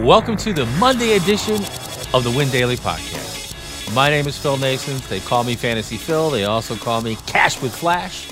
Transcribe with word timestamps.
Welcome 0.00 0.36
to 0.38 0.52
the 0.52 0.66
Monday 0.80 1.16
edition 1.16 1.56
of 2.12 2.24
the 2.24 2.32
Win 2.36 2.50
Daily 2.50 2.76
Podcast. 2.76 3.94
My 3.94 4.10
name 4.10 4.26
is 4.26 4.36
Phil 4.36 4.56
Nasons. 4.56 5.08
They 5.08 5.20
call 5.20 5.44
me 5.44 5.54
Fantasy 5.54 5.96
Phil. 5.96 6.30
They 6.30 6.44
also 6.44 6.74
call 6.74 7.02
me 7.02 7.16
Cash 7.26 7.62
with 7.62 7.74
Flash. 7.74 8.26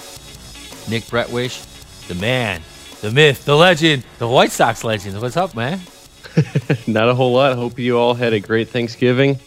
Nick 0.89 1.05
Bretwish, 1.05 2.09
the 2.09 2.17
man, 2.17 2.61
the 3.03 3.11
myth, 3.13 3.45
the 3.45 3.57
legend, 3.57 4.05
the 4.19 4.27
White 4.27 4.51
Sox 4.51 4.83
legend. 4.83 5.21
What's 5.21 5.37
up, 5.37 5.55
man? 5.55 5.81
Not 6.89 7.09
a 7.09 7.15
whole 7.15 7.33
lot. 7.33 7.57
Hope 7.57 7.79
you 7.79 7.97
all 7.99 8.15
had 8.15 8.33
a 8.33 8.41
great 8.41 8.69
Thanksgiving. 8.69 9.39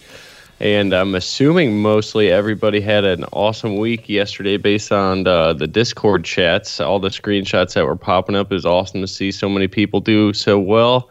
And 0.60 0.94
I'm 0.94 1.16
assuming 1.16 1.82
mostly 1.82 2.32
everybody 2.32 2.80
had 2.80 3.04
an 3.04 3.26
awesome 3.34 3.78
week 3.78 4.08
yesterday 4.08 4.56
based 4.56 4.94
on 4.94 5.28
uh, 5.28 5.52
the 5.52 5.68
Discord 5.68 6.24
chats. 6.24 6.80
All 6.80 7.00
the 7.00 7.10
screenshots 7.10 7.74
that 7.74 7.86
were 7.86 7.98
popping 7.98 8.36
up. 8.36 8.50
Was 8.50 8.66
awesome 8.66 9.02
to 9.02 9.08
see 9.08 9.32
so 9.32 9.50
many 9.50 9.68
people 9.68 10.00
do 10.00 10.32
so 10.32 10.58
well. 10.58 11.10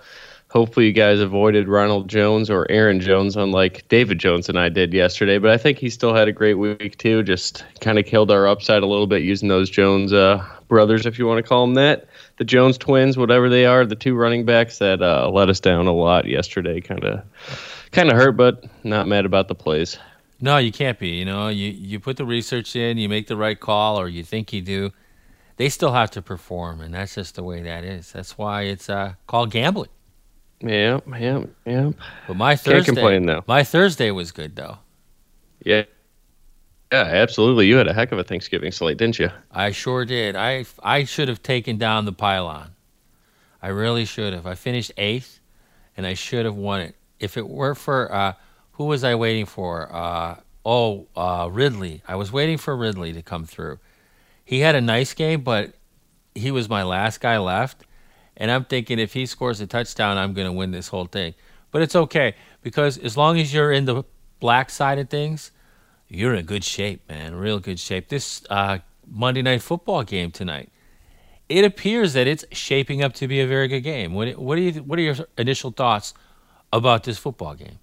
Hopefully, 0.52 0.84
you 0.84 0.92
guys 0.92 1.18
avoided 1.18 1.66
Ronald 1.66 2.08
Jones 2.08 2.50
or 2.50 2.70
Aaron 2.70 3.00
Jones, 3.00 3.38
unlike 3.38 3.88
David 3.88 4.18
Jones 4.18 4.50
and 4.50 4.58
I 4.58 4.68
did 4.68 4.92
yesterday. 4.92 5.38
But 5.38 5.50
I 5.50 5.56
think 5.56 5.78
he 5.78 5.88
still 5.88 6.14
had 6.14 6.28
a 6.28 6.32
great 6.32 6.58
week, 6.58 6.98
too. 6.98 7.22
Just 7.22 7.64
kind 7.80 7.98
of 7.98 8.04
killed 8.04 8.30
our 8.30 8.46
upside 8.46 8.82
a 8.82 8.86
little 8.86 9.06
bit 9.06 9.22
using 9.22 9.48
those 9.48 9.70
Jones 9.70 10.12
uh, 10.12 10.46
brothers, 10.68 11.06
if 11.06 11.18
you 11.18 11.26
want 11.26 11.38
to 11.38 11.42
call 11.42 11.64
them 11.64 11.72
that. 11.76 12.06
The 12.36 12.44
Jones 12.44 12.76
twins, 12.76 13.16
whatever 13.16 13.48
they 13.48 13.64
are, 13.64 13.86
the 13.86 13.96
two 13.96 14.14
running 14.14 14.44
backs 14.44 14.76
that 14.76 15.00
uh, 15.00 15.30
let 15.32 15.48
us 15.48 15.58
down 15.58 15.86
a 15.86 15.92
lot 15.94 16.26
yesterday. 16.26 16.82
Kind 16.82 17.04
of 17.04 17.22
kind 17.92 18.10
of 18.10 18.18
hurt, 18.18 18.32
but 18.32 18.66
not 18.84 19.08
mad 19.08 19.24
about 19.24 19.48
the 19.48 19.54
plays. 19.54 19.98
No, 20.38 20.58
you 20.58 20.70
can't 20.70 20.98
be. 20.98 21.08
You 21.08 21.24
know, 21.24 21.48
you, 21.48 21.70
you 21.70 21.98
put 21.98 22.18
the 22.18 22.26
research 22.26 22.76
in, 22.76 22.98
you 22.98 23.08
make 23.08 23.26
the 23.26 23.38
right 23.38 23.58
call, 23.58 23.98
or 23.98 24.06
you 24.06 24.22
think 24.22 24.52
you 24.52 24.60
do. 24.60 24.92
They 25.56 25.70
still 25.70 25.92
have 25.92 26.10
to 26.10 26.20
perform, 26.20 26.82
and 26.82 26.92
that's 26.92 27.14
just 27.14 27.36
the 27.36 27.42
way 27.42 27.62
that 27.62 27.84
is. 27.84 28.12
That's 28.12 28.36
why 28.36 28.64
it's 28.64 28.90
uh, 28.90 29.14
called 29.26 29.50
gambling. 29.50 29.88
Yeah, 30.62 31.00
yeah, 31.18 31.44
yeah. 31.66 31.90
But 32.26 32.36
my 32.36 32.56
Thursday, 32.56 32.72
Can't 32.72 32.86
complain 32.86 33.26
though. 33.26 33.44
My 33.46 33.64
Thursday 33.64 34.10
was 34.10 34.30
good 34.30 34.54
though. 34.54 34.78
Yeah, 35.64 35.84
yeah, 36.92 37.02
absolutely. 37.04 37.66
You 37.66 37.76
had 37.76 37.88
a 37.88 37.94
heck 37.94 38.12
of 38.12 38.18
a 38.18 38.24
Thanksgiving 38.24 38.70
slate, 38.70 38.98
didn't 38.98 39.18
you? 39.18 39.30
I 39.50 39.72
sure 39.72 40.04
did. 40.04 40.36
I 40.36 40.64
I 40.82 41.04
should 41.04 41.28
have 41.28 41.42
taken 41.42 41.78
down 41.78 42.04
the 42.04 42.12
pylon. 42.12 42.74
I 43.60 43.68
really 43.68 44.04
should 44.04 44.32
have. 44.32 44.46
I 44.46 44.54
finished 44.54 44.92
eighth, 44.96 45.40
and 45.96 46.06
I 46.06 46.14
should 46.14 46.44
have 46.44 46.56
won 46.56 46.80
it. 46.80 46.94
If 47.18 47.36
it 47.36 47.48
were 47.48 47.74
for 47.74 48.12
uh, 48.12 48.34
who 48.72 48.84
was 48.84 49.04
I 49.04 49.14
waiting 49.14 49.46
for? 49.46 49.92
Uh, 49.94 50.36
oh, 50.64 51.06
uh, 51.16 51.48
Ridley. 51.50 52.02
I 52.06 52.16
was 52.16 52.30
waiting 52.30 52.58
for 52.58 52.76
Ridley 52.76 53.12
to 53.12 53.22
come 53.22 53.46
through. 53.46 53.78
He 54.44 54.60
had 54.60 54.74
a 54.74 54.80
nice 54.80 55.14
game, 55.14 55.42
but 55.42 55.74
he 56.34 56.50
was 56.50 56.68
my 56.68 56.82
last 56.82 57.20
guy 57.20 57.38
left 57.38 57.84
and 58.36 58.50
I'm 58.50 58.64
thinking 58.64 58.98
if 58.98 59.12
he 59.12 59.26
scores 59.26 59.60
a 59.60 59.66
touchdown, 59.66 60.18
I'm 60.18 60.32
going 60.32 60.46
to 60.46 60.52
win 60.52 60.70
this 60.70 60.88
whole 60.88 61.06
thing. 61.06 61.34
But 61.70 61.82
it's 61.82 61.96
okay 61.96 62.34
because 62.62 62.98
as 62.98 63.16
long 63.16 63.38
as 63.38 63.52
you're 63.52 63.72
in 63.72 63.84
the 63.84 64.04
black 64.40 64.70
side 64.70 64.98
of 64.98 65.08
things, 65.08 65.50
you're 66.08 66.34
in 66.34 66.44
good 66.44 66.64
shape, 66.64 67.08
man. 67.08 67.34
Real 67.34 67.58
good 67.58 67.78
shape. 67.78 68.08
This 68.08 68.44
uh, 68.50 68.78
Monday 69.06 69.42
night 69.42 69.62
football 69.62 70.02
game 70.02 70.30
tonight, 70.30 70.70
it 71.48 71.64
appears 71.64 72.12
that 72.12 72.26
it's 72.26 72.44
shaping 72.52 73.02
up 73.02 73.14
to 73.14 73.28
be 73.28 73.40
a 73.40 73.46
very 73.46 73.68
good 73.68 73.80
game. 73.80 74.12
What, 74.12 74.36
what, 74.38 74.56
do 74.56 74.62
you, 74.62 74.72
what 74.82 74.98
are 74.98 75.02
your 75.02 75.16
initial 75.38 75.70
thoughts 75.70 76.14
about 76.72 77.04
this 77.04 77.18
football 77.18 77.54
game? 77.54 77.78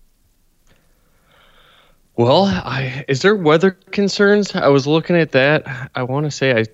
Well, 2.16 2.44
I, 2.45 3.05
is 3.08 3.22
there 3.22 3.36
weather 3.36 3.72
concerns? 3.72 4.53
I 4.53 4.67
was 4.67 4.86
looking 4.86 5.16
at 5.16 5.31
that. 5.31 5.89
I 5.95 6.03
want 6.03 6.25
to 6.25 6.31
say 6.31 6.52
I 6.52 6.66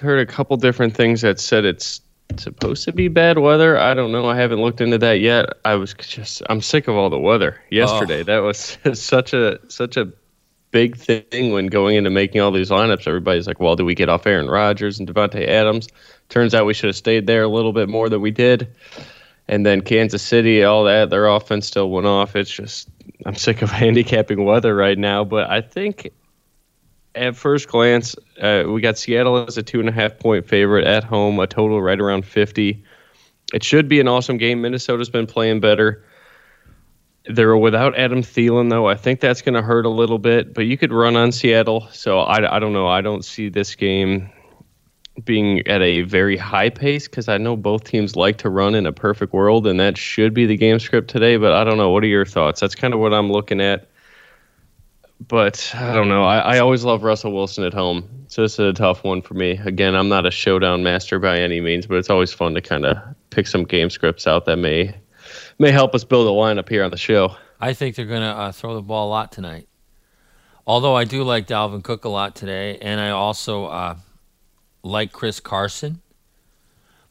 heard 0.00 0.20
a 0.20 0.30
couple 0.30 0.56
different 0.58 0.94
things 0.94 1.22
that 1.22 1.40
said 1.40 1.64
it's 1.64 2.02
supposed 2.38 2.84
to 2.84 2.92
be 2.92 3.08
bad 3.08 3.38
weather. 3.38 3.78
I 3.78 3.94
don't 3.94 4.12
know. 4.12 4.28
I 4.28 4.36
haven't 4.36 4.60
looked 4.60 4.80
into 4.80 4.98
that 4.98 5.20
yet. 5.20 5.46
I 5.64 5.74
was 5.74 5.94
just 5.94 6.42
I'm 6.48 6.60
sick 6.60 6.88
of 6.88 6.96
all 6.96 7.10
the 7.10 7.18
weather. 7.18 7.60
Yesterday, 7.70 8.20
oh. 8.20 8.24
that 8.24 8.38
was 8.38 8.78
such 9.00 9.32
a 9.32 9.58
such 9.68 9.96
a 9.96 10.12
big 10.70 10.96
thing 10.96 11.52
when 11.52 11.66
going 11.66 11.96
into 11.96 12.10
making 12.10 12.40
all 12.40 12.50
these 12.50 12.70
lineups. 12.70 13.06
Everybody's 13.06 13.46
like, 13.46 13.60
"Well, 13.60 13.76
do 13.76 13.84
we 13.84 13.94
get 13.94 14.08
off 14.08 14.26
Aaron 14.26 14.48
Rodgers 14.48 14.98
and 14.98 15.08
Davante 15.08 15.46
Adams?" 15.46 15.88
Turns 16.28 16.54
out 16.54 16.66
we 16.66 16.74
should 16.74 16.88
have 16.88 16.96
stayed 16.96 17.26
there 17.26 17.42
a 17.42 17.48
little 17.48 17.72
bit 17.72 17.88
more 17.88 18.08
than 18.08 18.20
we 18.20 18.30
did. 18.30 18.68
And 19.48 19.66
then 19.66 19.80
Kansas 19.82 20.22
City, 20.22 20.62
all 20.64 20.84
that, 20.84 21.10
their 21.10 21.26
offense 21.26 21.66
still 21.66 21.90
went 21.90 22.06
off. 22.06 22.36
It's 22.36 22.50
just 22.50 22.88
I'm 23.26 23.34
sick 23.34 23.62
of 23.62 23.70
handicapping 23.82 24.44
weather 24.44 24.74
right 24.74 24.98
now, 24.98 25.24
but 25.24 25.50
I 25.50 25.60
think 25.60 26.10
at 27.14 27.36
first 27.36 27.68
glance, 27.68 28.16
uh, 28.40 28.64
we 28.66 28.80
got 28.80 28.98
Seattle 28.98 29.44
as 29.46 29.58
a 29.58 29.62
two 29.62 29.80
and 29.80 29.88
a 29.88 29.92
half 29.92 30.18
point 30.18 30.46
favorite 30.46 30.86
at 30.86 31.04
home, 31.04 31.38
a 31.38 31.46
total 31.46 31.82
right 31.82 32.00
around 32.00 32.24
50. 32.24 32.82
It 33.52 33.64
should 33.64 33.88
be 33.88 34.00
an 34.00 34.08
awesome 34.08 34.38
game. 34.38 34.62
Minnesota's 34.62 35.10
been 35.10 35.26
playing 35.26 35.60
better. 35.60 36.04
They're 37.26 37.56
without 37.56 37.96
Adam 37.96 38.22
Thielen, 38.22 38.70
though. 38.70 38.88
I 38.88 38.96
think 38.96 39.20
that's 39.20 39.42
going 39.42 39.54
to 39.54 39.62
hurt 39.62 39.86
a 39.86 39.90
little 39.90 40.18
bit, 40.18 40.54
but 40.54 40.62
you 40.62 40.76
could 40.76 40.92
run 40.92 41.14
on 41.14 41.30
Seattle. 41.30 41.86
So 41.92 42.20
I, 42.20 42.56
I 42.56 42.58
don't 42.58 42.72
know. 42.72 42.88
I 42.88 43.00
don't 43.00 43.24
see 43.24 43.48
this 43.48 43.74
game 43.74 44.30
being 45.22 45.64
at 45.68 45.82
a 45.82 46.02
very 46.02 46.38
high 46.38 46.70
pace 46.70 47.06
because 47.06 47.28
I 47.28 47.36
know 47.36 47.56
both 47.56 47.84
teams 47.84 48.16
like 48.16 48.38
to 48.38 48.48
run 48.48 48.74
in 48.74 48.86
a 48.86 48.92
perfect 48.92 49.34
world, 49.34 49.66
and 49.66 49.78
that 49.78 49.98
should 49.98 50.34
be 50.34 50.46
the 50.46 50.56
game 50.56 50.78
script 50.78 51.10
today. 51.10 51.36
But 51.36 51.52
I 51.52 51.62
don't 51.62 51.76
know. 51.76 51.90
What 51.90 52.02
are 52.02 52.08
your 52.08 52.24
thoughts? 52.24 52.60
That's 52.60 52.74
kind 52.74 52.94
of 52.94 52.98
what 52.98 53.12
I'm 53.12 53.30
looking 53.30 53.60
at 53.60 53.91
but 55.28 55.72
I 55.74 55.92
don't 55.94 56.08
know. 56.08 56.24
I, 56.24 56.38
I 56.38 56.58
always 56.58 56.84
love 56.84 57.02
Russell 57.02 57.32
Wilson 57.32 57.64
at 57.64 57.74
home. 57.74 58.24
So 58.28 58.42
this 58.42 58.54
is 58.54 58.58
a 58.60 58.72
tough 58.72 59.04
one 59.04 59.22
for 59.22 59.34
me. 59.34 59.52
Again, 59.52 59.94
I'm 59.94 60.08
not 60.08 60.26
a 60.26 60.30
showdown 60.30 60.82
master 60.82 61.18
by 61.18 61.38
any 61.38 61.60
means, 61.60 61.86
but 61.86 61.98
it's 61.98 62.10
always 62.10 62.32
fun 62.32 62.54
to 62.54 62.60
kind 62.60 62.84
of 62.84 62.96
pick 63.30 63.46
some 63.46 63.64
game 63.64 63.90
scripts 63.90 64.26
out 64.26 64.46
that 64.46 64.56
may 64.56 64.94
may 65.58 65.70
help 65.70 65.94
us 65.94 66.04
build 66.04 66.26
a 66.26 66.30
lineup 66.30 66.68
here 66.68 66.82
on 66.82 66.90
the 66.90 66.96
show. 66.96 67.36
I 67.60 67.74
think 67.74 67.94
they're 67.94 68.06
going 68.06 68.22
to 68.22 68.26
uh, 68.26 68.52
throw 68.52 68.74
the 68.74 68.82
ball 68.82 69.08
a 69.08 69.10
lot 69.10 69.32
tonight. 69.32 69.68
Although 70.66 70.94
I 70.94 71.04
do 71.04 71.22
like 71.24 71.46
Dalvin 71.46 71.82
Cook 71.82 72.04
a 72.04 72.08
lot 72.08 72.34
today, 72.34 72.78
and 72.78 73.00
I 73.00 73.10
also 73.10 73.66
uh, 73.66 73.96
like 74.82 75.12
Chris 75.12 75.40
Carson. 75.40 76.00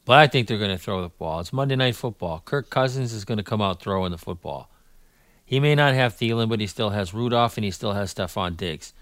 But 0.04 0.18
I 0.18 0.26
think 0.26 0.48
they're 0.48 0.58
going 0.58 0.70
to 0.70 0.78
throw 0.78 1.02
the 1.02 1.10
ball. 1.10 1.40
It's 1.40 1.52
Monday 1.52 1.76
Night 1.76 1.94
Football. 1.94 2.42
Kirk 2.44 2.70
Cousins 2.70 3.12
is 3.12 3.24
going 3.24 3.38
to 3.38 3.44
come 3.44 3.62
out 3.62 3.80
throwing 3.80 4.10
the 4.10 4.18
football. 4.18 4.68
He 5.44 5.60
may 5.60 5.74
not 5.74 5.94
have 5.94 6.14
Thielen, 6.14 6.48
but 6.48 6.60
he 6.60 6.66
still 6.66 6.90
has 6.90 7.12
Rudolph 7.12 7.56
and 7.56 7.64
he 7.64 7.70
still 7.70 7.92
has 7.92 8.14
Stefon 8.14 8.56
Diggs. 8.56 8.92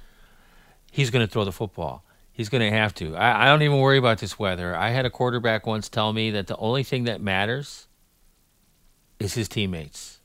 He's 0.90 1.10
going 1.10 1.24
to 1.24 1.30
throw 1.30 1.44
the 1.44 1.52
football. 1.52 2.04
He's 2.32 2.48
going 2.48 2.68
to 2.68 2.76
have 2.76 2.94
to. 2.94 3.16
I, 3.16 3.44
I 3.44 3.46
don't 3.46 3.62
even 3.62 3.78
worry 3.78 3.98
about 3.98 4.18
this 4.18 4.38
weather. 4.38 4.74
I 4.74 4.90
had 4.90 5.04
a 5.04 5.10
quarterback 5.10 5.66
once 5.66 5.88
tell 5.88 6.12
me 6.12 6.30
that 6.30 6.46
the 6.46 6.56
only 6.56 6.82
thing 6.82 7.04
that 7.04 7.20
matters 7.20 7.86
is 9.18 9.34
his 9.34 9.48
teammates. 9.48 10.20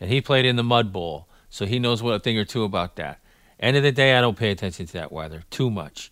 And 0.00 0.10
he 0.10 0.20
played 0.20 0.46
in 0.46 0.56
the 0.56 0.64
Mud 0.64 0.92
Bowl, 0.92 1.28
so 1.50 1.66
he 1.66 1.78
knows 1.78 2.02
what 2.02 2.14
a 2.14 2.18
thing 2.18 2.38
or 2.38 2.44
two 2.44 2.64
about 2.64 2.96
that. 2.96 3.20
End 3.58 3.76
of 3.76 3.82
the 3.82 3.92
day, 3.92 4.14
I 4.14 4.22
don't 4.22 4.38
pay 4.38 4.50
attention 4.50 4.86
to 4.86 4.92
that 4.94 5.12
weather 5.12 5.44
too 5.50 5.70
much. 5.70 6.10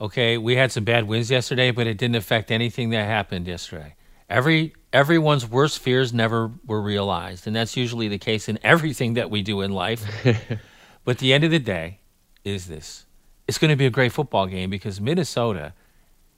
Okay, 0.00 0.36
we 0.36 0.56
had 0.56 0.70
some 0.70 0.84
bad 0.84 1.08
winds 1.08 1.30
yesterday, 1.30 1.70
but 1.70 1.86
it 1.86 1.96
didn't 1.96 2.16
affect 2.16 2.50
anything 2.50 2.90
that 2.90 3.06
happened 3.06 3.46
yesterday. 3.46 3.94
Every 4.30 4.74
everyone's 4.92 5.44
worst 5.44 5.80
fears 5.80 6.12
never 6.12 6.52
were 6.64 6.80
realized, 6.80 7.48
and 7.48 7.56
that's 7.56 7.76
usually 7.76 8.06
the 8.06 8.18
case 8.18 8.48
in 8.48 8.60
everything 8.62 9.14
that 9.14 9.28
we 9.28 9.42
do 9.42 9.60
in 9.60 9.72
life. 9.72 10.04
but 11.04 11.18
the 11.18 11.32
end 11.32 11.42
of 11.42 11.50
the 11.50 11.58
day 11.58 11.98
is 12.44 12.68
this: 12.68 13.06
it's 13.48 13.58
going 13.58 13.70
to 13.70 13.76
be 13.76 13.86
a 13.86 13.90
great 13.90 14.12
football 14.12 14.46
game 14.46 14.70
because 14.70 15.00
Minnesota 15.00 15.74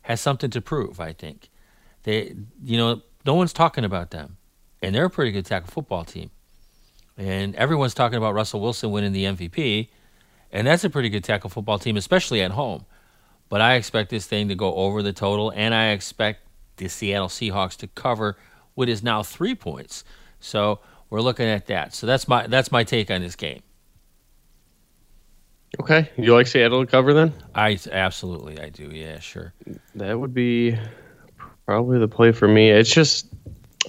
has 0.02 0.22
something 0.22 0.48
to 0.50 0.62
prove. 0.62 1.00
I 1.00 1.12
think 1.12 1.50
they, 2.04 2.34
you 2.64 2.78
know, 2.78 3.02
no 3.26 3.34
one's 3.34 3.52
talking 3.52 3.84
about 3.84 4.10
them, 4.10 4.38
and 4.80 4.94
they're 4.94 5.04
a 5.04 5.10
pretty 5.10 5.30
good 5.30 5.44
tackle 5.44 5.70
football 5.70 6.04
team. 6.04 6.30
And 7.18 7.54
everyone's 7.56 7.92
talking 7.92 8.16
about 8.16 8.32
Russell 8.32 8.60
Wilson 8.60 8.90
winning 8.90 9.12
the 9.12 9.24
MVP, 9.24 9.90
and 10.50 10.66
that's 10.66 10.84
a 10.84 10.90
pretty 10.90 11.10
good 11.10 11.24
tackle 11.24 11.50
football 11.50 11.78
team, 11.78 11.98
especially 11.98 12.40
at 12.40 12.52
home. 12.52 12.86
But 13.50 13.60
I 13.60 13.74
expect 13.74 14.08
this 14.08 14.26
thing 14.26 14.48
to 14.48 14.54
go 14.54 14.74
over 14.74 15.02
the 15.02 15.12
total, 15.12 15.50
and 15.50 15.74
I 15.74 15.88
expect 15.88 16.40
the 16.82 16.88
Seattle 16.88 17.28
Seahawks 17.28 17.76
to 17.78 17.86
cover 17.86 18.36
what 18.74 18.88
is 18.88 19.02
now 19.02 19.22
three 19.22 19.54
points. 19.54 20.04
So 20.40 20.80
we're 21.10 21.20
looking 21.20 21.46
at 21.46 21.66
that. 21.66 21.94
So 21.94 22.06
that's 22.06 22.26
my 22.26 22.46
that's 22.46 22.72
my 22.72 22.84
take 22.84 23.10
on 23.10 23.20
this 23.20 23.36
game. 23.36 23.62
Okay, 25.80 26.10
you 26.18 26.34
like 26.34 26.46
Seattle 26.46 26.84
to 26.84 26.90
cover 26.90 27.14
then? 27.14 27.32
I 27.54 27.78
absolutely 27.90 28.60
I 28.60 28.68
do. 28.68 28.90
Yeah, 28.92 29.20
sure. 29.20 29.54
That 29.94 30.18
would 30.18 30.34
be 30.34 30.76
probably 31.64 31.98
the 31.98 32.08
play 32.08 32.32
for 32.32 32.48
me. 32.48 32.70
It's 32.70 32.92
just 32.92 33.26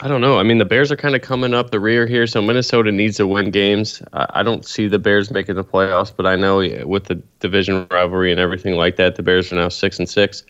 I 0.01 0.07
don't 0.07 0.21
know. 0.21 0.39
I 0.39 0.43
mean, 0.43 0.57
the 0.57 0.65
Bears 0.65 0.91
are 0.91 0.95
kind 0.95 1.15
of 1.15 1.21
coming 1.21 1.53
up 1.53 1.69
the 1.69 1.79
rear 1.79 2.07
here, 2.07 2.25
so 2.25 2.41
Minnesota 2.41 2.91
needs 2.91 3.17
to 3.17 3.27
win 3.27 3.51
games. 3.51 4.01
I 4.13 4.41
don't 4.41 4.65
see 4.65 4.87
the 4.87 4.97
Bears 4.97 5.29
making 5.29 5.55
the 5.55 5.63
playoffs, 5.63 6.11
but 6.15 6.25
I 6.25 6.35
know 6.35 6.57
with 6.85 7.05
the 7.05 7.15
division 7.39 7.85
rivalry 7.91 8.31
and 8.31 8.39
everything 8.39 8.75
like 8.75 8.95
that, 8.95 9.15
the 9.15 9.23
Bears 9.23 9.51
are 9.51 9.55
now 9.55 9.69
six 9.69 9.99
and 9.99 10.09
six. 10.09 10.43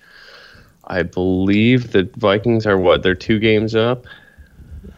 I 0.85 1.03
believe 1.03 1.91
the 1.91 2.09
Vikings 2.18 2.65
are 2.65 2.77
what? 2.77 3.03
They're 3.03 3.15
two 3.15 3.39
games 3.39 3.75
up. 3.75 4.06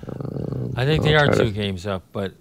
Um, 0.08 0.74
I 0.76 0.86
think 0.86 1.04
they 1.04 1.16
are 1.16 1.28
two 1.28 1.46
to... 1.46 1.52
games 1.52 1.86
up, 1.86 2.04
but 2.12 2.34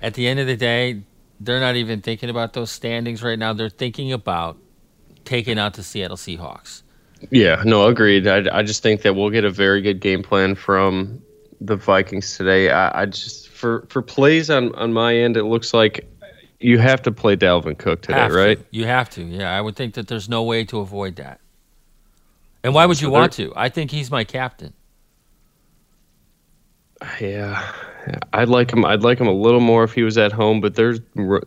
at 0.00 0.14
the 0.14 0.26
end 0.26 0.40
of 0.40 0.46
the 0.46 0.56
day, 0.56 1.02
they're 1.40 1.60
not 1.60 1.76
even 1.76 2.00
thinking 2.00 2.30
about 2.30 2.52
those 2.52 2.70
standings 2.70 3.22
right 3.22 3.38
now. 3.38 3.52
They're 3.52 3.68
thinking 3.68 4.12
about 4.12 4.56
taking 5.24 5.58
out 5.58 5.74
the 5.74 5.82
Seattle 5.82 6.16
Seahawks. 6.16 6.82
Yeah, 7.30 7.62
no, 7.64 7.86
agreed. 7.86 8.26
I, 8.26 8.58
I 8.58 8.62
just 8.62 8.82
think 8.82 9.02
that 9.02 9.14
we'll 9.14 9.30
get 9.30 9.44
a 9.44 9.50
very 9.50 9.80
good 9.80 10.00
game 10.00 10.22
plan 10.22 10.54
from 10.54 11.22
the 11.60 11.76
Vikings 11.76 12.36
today. 12.36 12.70
I, 12.70 13.02
I 13.02 13.06
just 13.06 13.48
for 13.48 13.86
for 13.88 14.02
plays 14.02 14.50
on 14.50 14.74
on 14.74 14.92
my 14.92 15.14
end, 15.14 15.36
it 15.36 15.44
looks 15.44 15.72
like 15.72 16.08
you 16.58 16.78
have 16.78 17.02
to 17.02 17.12
play 17.12 17.36
Dalvin 17.36 17.78
Cook 17.78 18.02
today, 18.02 18.18
Have 18.18 18.32
to. 18.32 18.36
right? 18.36 18.58
You 18.70 18.86
have 18.86 19.10
to. 19.10 19.22
Yeah, 19.22 19.56
I 19.56 19.60
would 19.60 19.76
think 19.76 19.94
that 19.94 20.08
there's 20.08 20.28
no 20.28 20.42
way 20.42 20.64
to 20.66 20.80
avoid 20.80 21.16
that. 21.16 21.40
And 22.64 22.74
why 22.74 22.86
would 22.86 23.00
you 23.00 23.08
So 23.08 23.12
want 23.12 23.32
to? 23.34 23.52
I 23.56 23.68
think 23.68 23.90
he's 23.90 24.10
my 24.10 24.24
captain. 24.24 24.72
Yeah, 27.20 27.72
I'd 28.32 28.48
like 28.48 28.72
him. 28.72 28.84
I'd 28.84 29.02
like 29.02 29.20
him 29.20 29.26
a 29.26 29.32
little 29.32 29.60
more 29.60 29.84
if 29.84 29.92
he 29.92 30.02
was 30.02 30.18
at 30.18 30.32
home. 30.32 30.60
But 30.60 30.74
their 30.74 30.94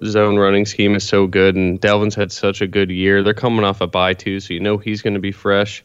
zone 0.03 0.37
running 0.37 0.65
scheme 0.65 0.95
is 0.95 1.07
so 1.07 1.27
good, 1.27 1.55
and 1.55 1.79
Dalvin's 1.79 2.15
had 2.15 2.31
such 2.31 2.61
a 2.61 2.67
good 2.67 2.89
year. 2.89 3.23
They're 3.23 3.33
coming 3.33 3.63
off 3.63 3.81
a 3.81 3.87
bye 3.87 4.13
too, 4.13 4.39
so 4.39 4.53
you 4.53 4.59
know 4.59 4.77
he's 4.77 5.01
going 5.01 5.13
to 5.13 5.19
be 5.19 5.31
fresh. 5.31 5.83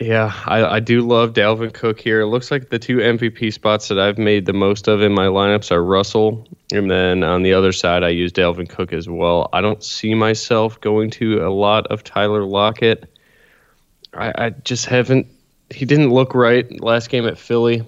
Yeah, 0.00 0.32
I, 0.46 0.64
I 0.64 0.80
do 0.80 1.02
love 1.02 1.34
Dalvin 1.34 1.74
Cook 1.74 2.00
here. 2.00 2.22
It 2.22 2.28
looks 2.28 2.50
like 2.50 2.70
the 2.70 2.78
two 2.78 2.96
MVP 2.96 3.52
spots 3.52 3.88
that 3.88 3.98
I've 3.98 4.16
made 4.16 4.46
the 4.46 4.54
most 4.54 4.88
of 4.88 5.02
in 5.02 5.12
my 5.12 5.26
lineups 5.26 5.70
are 5.70 5.84
Russell, 5.84 6.48
and 6.72 6.90
then 6.90 7.22
on 7.22 7.42
the 7.42 7.52
other 7.52 7.72
side, 7.72 8.02
I 8.02 8.08
use 8.08 8.32
Dalvin 8.32 8.66
Cook 8.66 8.94
as 8.94 9.10
well. 9.10 9.50
I 9.52 9.60
don't 9.60 9.84
see 9.84 10.14
myself 10.14 10.80
going 10.80 11.10
to 11.12 11.46
a 11.46 11.52
lot 11.52 11.88
of 11.88 12.02
Tyler 12.02 12.44
Lockett. 12.44 13.09
I, 14.14 14.46
I 14.46 14.50
just 14.50 14.86
haven't. 14.86 15.26
He 15.70 15.84
didn't 15.84 16.10
look 16.10 16.34
right 16.34 16.80
last 16.80 17.10
game 17.10 17.26
at 17.26 17.38
Philly 17.38 17.86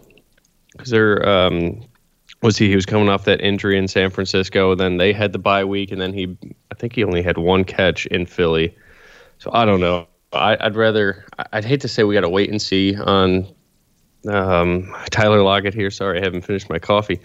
because 0.73 0.91
they're 0.91 1.29
um, 1.29 1.83
was 2.43 2.57
he 2.57 2.69
he 2.69 2.75
was 2.75 2.87
coming 2.87 3.09
off 3.09 3.25
that 3.25 3.41
injury 3.41 3.79
in 3.79 3.89
San 3.89 4.11
Francisco. 4.11 4.75
Then 4.75 4.97
they 4.97 5.13
had 5.13 5.33
the 5.33 5.39
bye 5.39 5.65
week, 5.65 5.91
and 5.91 6.01
then 6.01 6.13
he 6.13 6.37
I 6.71 6.75
think 6.75 6.95
he 6.95 7.05
only 7.05 7.23
had 7.23 7.39
one 7.39 7.65
catch 7.65 8.07
in 8.07 8.27
Philly. 8.27 8.77
So 9.39 9.51
I 9.53 9.65
don't 9.65 9.81
know. 9.81 10.07
I, 10.33 10.57
I'd 10.61 10.77
rather. 10.77 11.25
I'd 11.53 11.65
hate 11.65 11.81
to 11.83 11.89
say 11.89 12.05
we 12.05 12.15
got 12.15 12.23
to 12.23 12.29
wait 12.29 12.51
and 12.51 12.61
see 12.61 12.97
on 12.97 13.47
um, 14.29 14.95
Tyler 15.11 15.43
Lockett 15.43 15.75
here. 15.75 15.91
Sorry, 15.91 16.21
I 16.21 16.25
haven't 16.25 16.43
finished 16.43 16.71
my 16.71 16.79
coffee. 16.79 17.21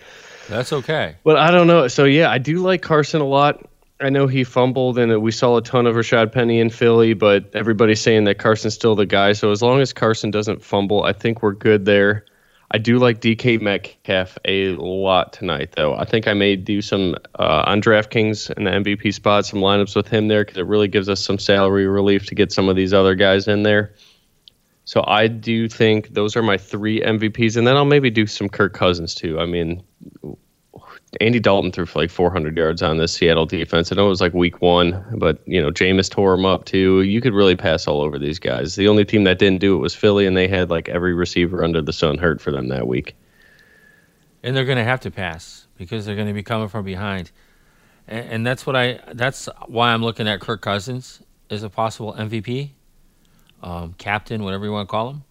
That's 0.50 0.72
okay. 0.74 1.16
But 1.24 1.38
I 1.38 1.52
don't 1.52 1.68
know. 1.68 1.88
So 1.88 2.06
yeah, 2.06 2.32
I 2.32 2.38
do 2.38 2.60
like 2.60 2.82
Carson 2.82 3.22
a 3.22 3.26
lot. 3.26 3.70
I 4.00 4.10
know 4.10 4.28
he 4.28 4.44
fumbled, 4.44 5.00
and 5.00 5.22
we 5.22 5.32
saw 5.32 5.58
a 5.58 5.62
ton 5.62 5.88
of 5.88 5.96
Rashad 5.96 6.32
Penny 6.32 6.60
in 6.60 6.70
Philly, 6.70 7.14
but 7.14 7.56
everybody's 7.56 8.00
saying 8.02 8.26
that 8.26 8.38
Carson's 8.38 8.76
still 8.76 8.96
the 8.96 9.08
guy. 9.08 9.34
So 9.34 9.52
as 9.52 9.62
long 9.64 9.82
as 9.82 9.92
Carson 9.92 10.30
doesn't 10.30 10.64
fumble, 10.64 11.04
I 11.04 11.14
think 11.14 11.42
we're 11.42 11.54
good 11.54 11.86
there. 11.86 12.26
I 12.70 12.78
do 12.78 13.00
like 13.00 13.22
DK 13.22 13.62
Metcalf 13.62 14.38
a 14.46 14.74
lot 14.76 15.34
tonight, 15.34 15.72
though. 15.76 15.96
I 15.96 16.06
think 16.06 16.28
I 16.28 16.34
may 16.34 16.58
do 16.58 16.82
some 16.82 17.16
uh, 17.40 17.64
on 17.66 17.82
DraftKings 17.82 18.52
in 18.56 18.66
the 18.66 18.72
MVP 18.72 19.14
spot, 19.14 19.46
some 19.46 19.62
lineups 19.62 19.96
with 19.96 20.10
him 20.10 20.28
there 20.28 20.44
because 20.44 20.58
it 20.58 20.66
really 20.66 20.90
gives 20.90 21.08
us 21.08 21.24
some 21.24 21.40
salary 21.40 21.88
relief 21.88 22.26
to 22.28 22.36
get 22.36 22.52
some 22.52 22.68
of 22.68 22.76
these 22.76 22.94
other 22.94 23.16
guys 23.16 23.48
in 23.48 23.64
there. 23.64 23.94
So 24.84 25.04
I 25.06 25.28
do 25.28 25.68
think 25.68 26.14
those 26.14 26.36
are 26.36 26.42
my 26.42 26.58
three 26.58 27.02
MVPs, 27.02 27.58
and 27.58 27.66
then 27.66 27.78
I'll 27.78 27.86
maybe 27.86 28.10
do 28.10 28.28
some 28.28 28.48
Kirk 28.48 28.74
Cousins 28.74 29.16
too. 29.16 29.40
I 29.40 29.46
mean, 29.46 29.84
Andy 31.20 31.40
Dalton 31.40 31.72
threw 31.72 31.86
for 31.86 32.00
like 32.00 32.10
400 32.10 32.56
yards 32.58 32.82
on 32.82 32.98
this 32.98 33.14
Seattle 33.14 33.46
defense. 33.46 33.92
I 33.92 33.96
know 33.96 34.06
it 34.06 34.10
was 34.10 34.22
like 34.22 34.34
week 34.34 34.62
one, 34.62 35.04
but 35.18 35.40
you 35.46 35.62
know 35.62 35.72
Jameis 35.72 36.10
tore 36.10 36.34
him 36.34 36.46
up 36.46 36.66
too. 36.66 37.02
You 37.02 37.22
could 37.22 37.34
really 37.34 37.56
pass 37.56 37.88
all 37.88 38.02
over 38.02 38.20
these 38.20 38.40
guys. 38.40 38.76
The 38.76 38.88
only 38.88 39.06
team 39.06 39.24
that 39.24 39.40
didn't 39.40 39.60
do 39.60 39.76
it 39.76 39.80
was 39.80 39.96
Philly, 39.96 40.26
and 40.28 40.36
they 40.38 40.48
had 40.48 40.70
like 40.70 40.90
every 40.90 41.14
receiver 41.14 41.64
under 41.64 41.82
the 41.82 41.94
sun 41.94 42.18
hurt 42.18 42.42
for 42.42 42.52
them 42.52 42.68
that 42.70 42.88
week. 42.88 43.16
and 44.44 44.56
they're 44.56 44.66
going 44.66 44.78
to 44.78 44.84
have 44.84 45.02
to 45.02 45.12
pass 45.12 45.68
because 45.78 46.06
they're 46.06 46.16
going 46.16 46.28
to 46.28 46.34
be 46.34 46.44
coming 46.44 46.68
from 46.68 46.86
behind, 46.86 47.32
and, 48.08 48.30
and 48.30 48.48
that's 48.48 48.66
what 48.66 48.76
I. 48.76 49.00
That's 49.14 49.50
why 49.68 49.94
I'm 49.94 50.04
looking 50.04 50.28
at 50.28 50.40
Kirk 50.40 50.62
Cousins 50.62 51.22
as 51.50 51.64
a 51.64 51.70
possible 51.70 52.14
MVP, 52.14 52.72
um, 53.64 53.94
captain, 53.98 54.44
whatever 54.44 54.66
you 54.66 54.72
want 54.72 54.88
to 54.88 54.92
call 54.92 55.10
him. 55.10 55.24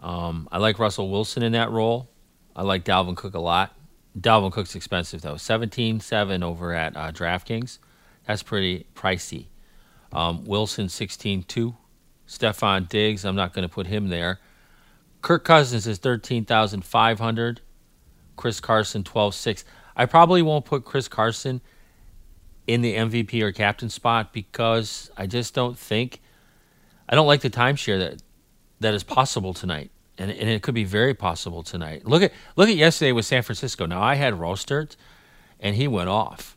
Um, 0.00 0.48
I 0.52 0.58
like 0.58 0.78
Russell 0.78 1.10
Wilson 1.10 1.42
in 1.42 1.52
that 1.52 1.70
role. 1.70 2.08
I 2.54 2.62
like 2.62 2.84
Dalvin 2.84 3.16
Cook 3.16 3.34
a 3.34 3.40
lot. 3.40 3.74
Dalvin 4.16 4.52
Cook's 4.52 4.74
expensive 4.74 5.22
though, 5.22 5.36
seventeen 5.36 6.00
seven 6.00 6.42
over 6.42 6.72
at 6.72 6.96
uh, 6.96 7.10
DraftKings. 7.10 7.78
That's 8.26 8.42
pretty 8.42 8.86
pricey. 8.94 9.46
Um, 10.12 10.44
Wilson 10.44 10.88
sixteen 10.88 11.42
two. 11.42 11.76
Stefon 12.26 12.88
Diggs, 12.88 13.24
I'm 13.24 13.36
not 13.36 13.54
going 13.54 13.66
to 13.66 13.72
put 13.72 13.86
him 13.86 14.08
there. 14.08 14.38
Kirk 15.22 15.44
Cousins 15.44 15.86
is 15.86 15.98
thirteen 15.98 16.44
thousand 16.44 16.84
five 16.84 17.18
hundred. 17.18 17.60
Chris 18.38 18.60
Carson 18.60 19.02
12-6. 19.02 19.64
I 19.94 20.06
probably 20.06 20.40
won't 20.40 20.64
put 20.64 20.86
Chris 20.86 21.08
Carson 21.08 21.60
in 22.66 22.80
the 22.80 22.94
MVP 22.94 23.42
or 23.42 23.52
captain 23.52 23.90
spot 23.90 24.32
because 24.32 25.10
I 25.16 25.26
just 25.26 25.52
don't 25.52 25.76
think 25.78 26.22
I 27.08 27.14
don't 27.14 27.26
like 27.26 27.40
the 27.40 27.50
timeshare 27.50 27.98
that 27.98 28.22
that 28.80 28.94
is 28.94 29.02
possible 29.02 29.52
tonight. 29.52 29.90
And, 30.18 30.30
and 30.30 30.48
it 30.48 30.62
could 30.62 30.74
be 30.74 30.84
very 30.84 31.14
possible 31.14 31.62
tonight. 31.62 32.04
Look 32.04 32.22
at 32.22 32.32
look 32.56 32.68
at 32.68 32.74
yesterday 32.74 33.12
with 33.12 33.24
San 33.24 33.42
Francisco. 33.42 33.86
Now 33.86 34.02
I 34.02 34.16
had 34.16 34.34
Rostert 34.34 34.96
and 35.60 35.76
he 35.76 35.88
went 35.88 36.08
off. 36.08 36.56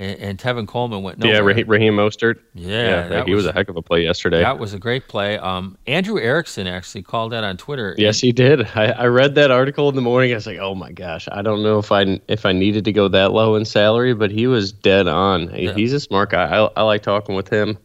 And, 0.00 0.20
and 0.20 0.38
Tevin 0.38 0.68
Coleman 0.68 1.02
went 1.02 1.18
yeah, 1.18 1.32
nowhere. 1.32 1.54
Raheem, 1.54 1.66
Raheem 1.66 1.94
Mostert. 1.94 2.38
Yeah, 2.54 3.08
that 3.08 3.26
he 3.26 3.34
was, 3.34 3.46
a 3.46 3.52
heck 3.52 3.68
of 3.68 3.76
a 3.76 3.82
play 3.82 4.04
yesterday. 4.04 4.40
That 4.40 4.60
was 4.60 4.72
a 4.72 4.78
great 4.78 5.08
play. 5.08 5.38
Um, 5.38 5.76
Andrew 5.88 6.20
Erickson 6.20 6.68
actually 6.68 7.02
called 7.02 7.32
that 7.32 7.42
on 7.42 7.56
Twitter. 7.56 7.96
Yes, 7.98 8.20
he 8.20 8.30
did. 8.30 8.62
I, 8.76 8.92
I 8.92 9.06
read 9.06 9.34
that 9.34 9.50
article 9.50 9.88
in 9.88 9.96
the 9.96 10.00
morning. 10.00 10.30
I 10.30 10.36
was 10.36 10.46
like, 10.46 10.58
"Oh 10.58 10.76
my 10.76 10.92
gosh, 10.92 11.28
I 11.32 11.42
don't 11.42 11.64
know 11.64 11.80
if 11.80 11.90
I 11.90 12.20
if 12.28 12.46
I 12.46 12.52
needed 12.52 12.84
to 12.84 12.92
go 12.92 13.08
that 13.08 13.32
low 13.32 13.56
in 13.56 13.64
salary," 13.64 14.14
but 14.14 14.30
he 14.30 14.46
was 14.46 14.70
dead 14.70 15.08
on. 15.08 15.52
Yeah. 15.52 15.74
He's 15.74 15.92
a 15.92 15.98
smart 15.98 16.30
guy. 16.30 16.44
I, 16.44 16.68
I 16.76 16.82
like 16.82 17.02
talking 17.02 17.34
with 17.34 17.48
him, 17.48 17.76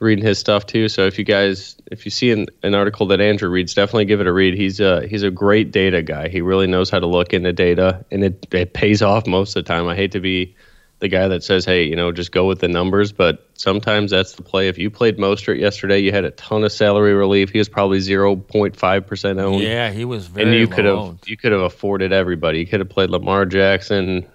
reading 0.00 0.24
his 0.24 0.38
stuff 0.38 0.66
too. 0.66 0.88
So 0.88 1.06
if 1.06 1.18
you 1.18 1.24
guys 1.24 1.76
if 1.90 2.04
you 2.04 2.10
see 2.10 2.30
an, 2.30 2.46
an 2.62 2.74
article 2.74 3.06
that 3.06 3.20
Andrew 3.20 3.48
reads, 3.48 3.74
definitely 3.74 4.04
give 4.04 4.20
it 4.20 4.26
a 4.26 4.32
read. 4.32 4.54
He's 4.54 4.80
a 4.80 5.06
he's 5.06 5.22
a 5.22 5.30
great 5.30 5.70
data 5.70 6.02
guy. 6.02 6.28
He 6.28 6.40
really 6.40 6.66
knows 6.66 6.90
how 6.90 7.00
to 7.00 7.06
look 7.06 7.32
into 7.32 7.52
data, 7.52 8.04
and 8.10 8.24
it 8.24 8.46
it 8.52 8.72
pays 8.74 9.02
off 9.02 9.26
most 9.26 9.56
of 9.56 9.64
the 9.64 9.68
time. 9.68 9.88
I 9.88 9.96
hate 9.96 10.12
to 10.12 10.20
be 10.20 10.54
the 11.00 11.08
guy 11.08 11.28
that 11.28 11.42
says, 11.44 11.64
"Hey, 11.64 11.84
you 11.84 11.96
know, 11.96 12.12
just 12.12 12.32
go 12.32 12.46
with 12.46 12.60
the 12.60 12.68
numbers," 12.68 13.12
but 13.12 13.48
sometimes 13.54 14.10
that's 14.10 14.34
the 14.34 14.42
play. 14.42 14.68
If 14.68 14.78
you 14.78 14.90
played 14.90 15.16
Mostert 15.16 15.58
yesterday, 15.60 15.98
you 15.98 16.12
had 16.12 16.24
a 16.24 16.30
ton 16.32 16.64
of 16.64 16.72
salary 16.72 17.14
relief. 17.14 17.50
He 17.50 17.58
was 17.58 17.68
probably 17.68 18.00
zero 18.00 18.36
point 18.36 18.76
five 18.76 19.06
percent 19.06 19.38
owned 19.38 19.62
Yeah, 19.62 19.90
he 19.90 20.04
was 20.04 20.26
very 20.26 20.46
and 20.46 20.54
you 20.54 20.68
could 20.68 20.84
have 20.84 20.98
owned. 20.98 21.18
you 21.26 21.36
could 21.36 21.52
have 21.52 21.60
afforded 21.62 22.12
everybody. 22.12 22.58
You 22.58 22.66
could 22.66 22.80
have 22.80 22.88
played 22.88 23.10
Lamar 23.10 23.46
Jackson, 23.46 24.26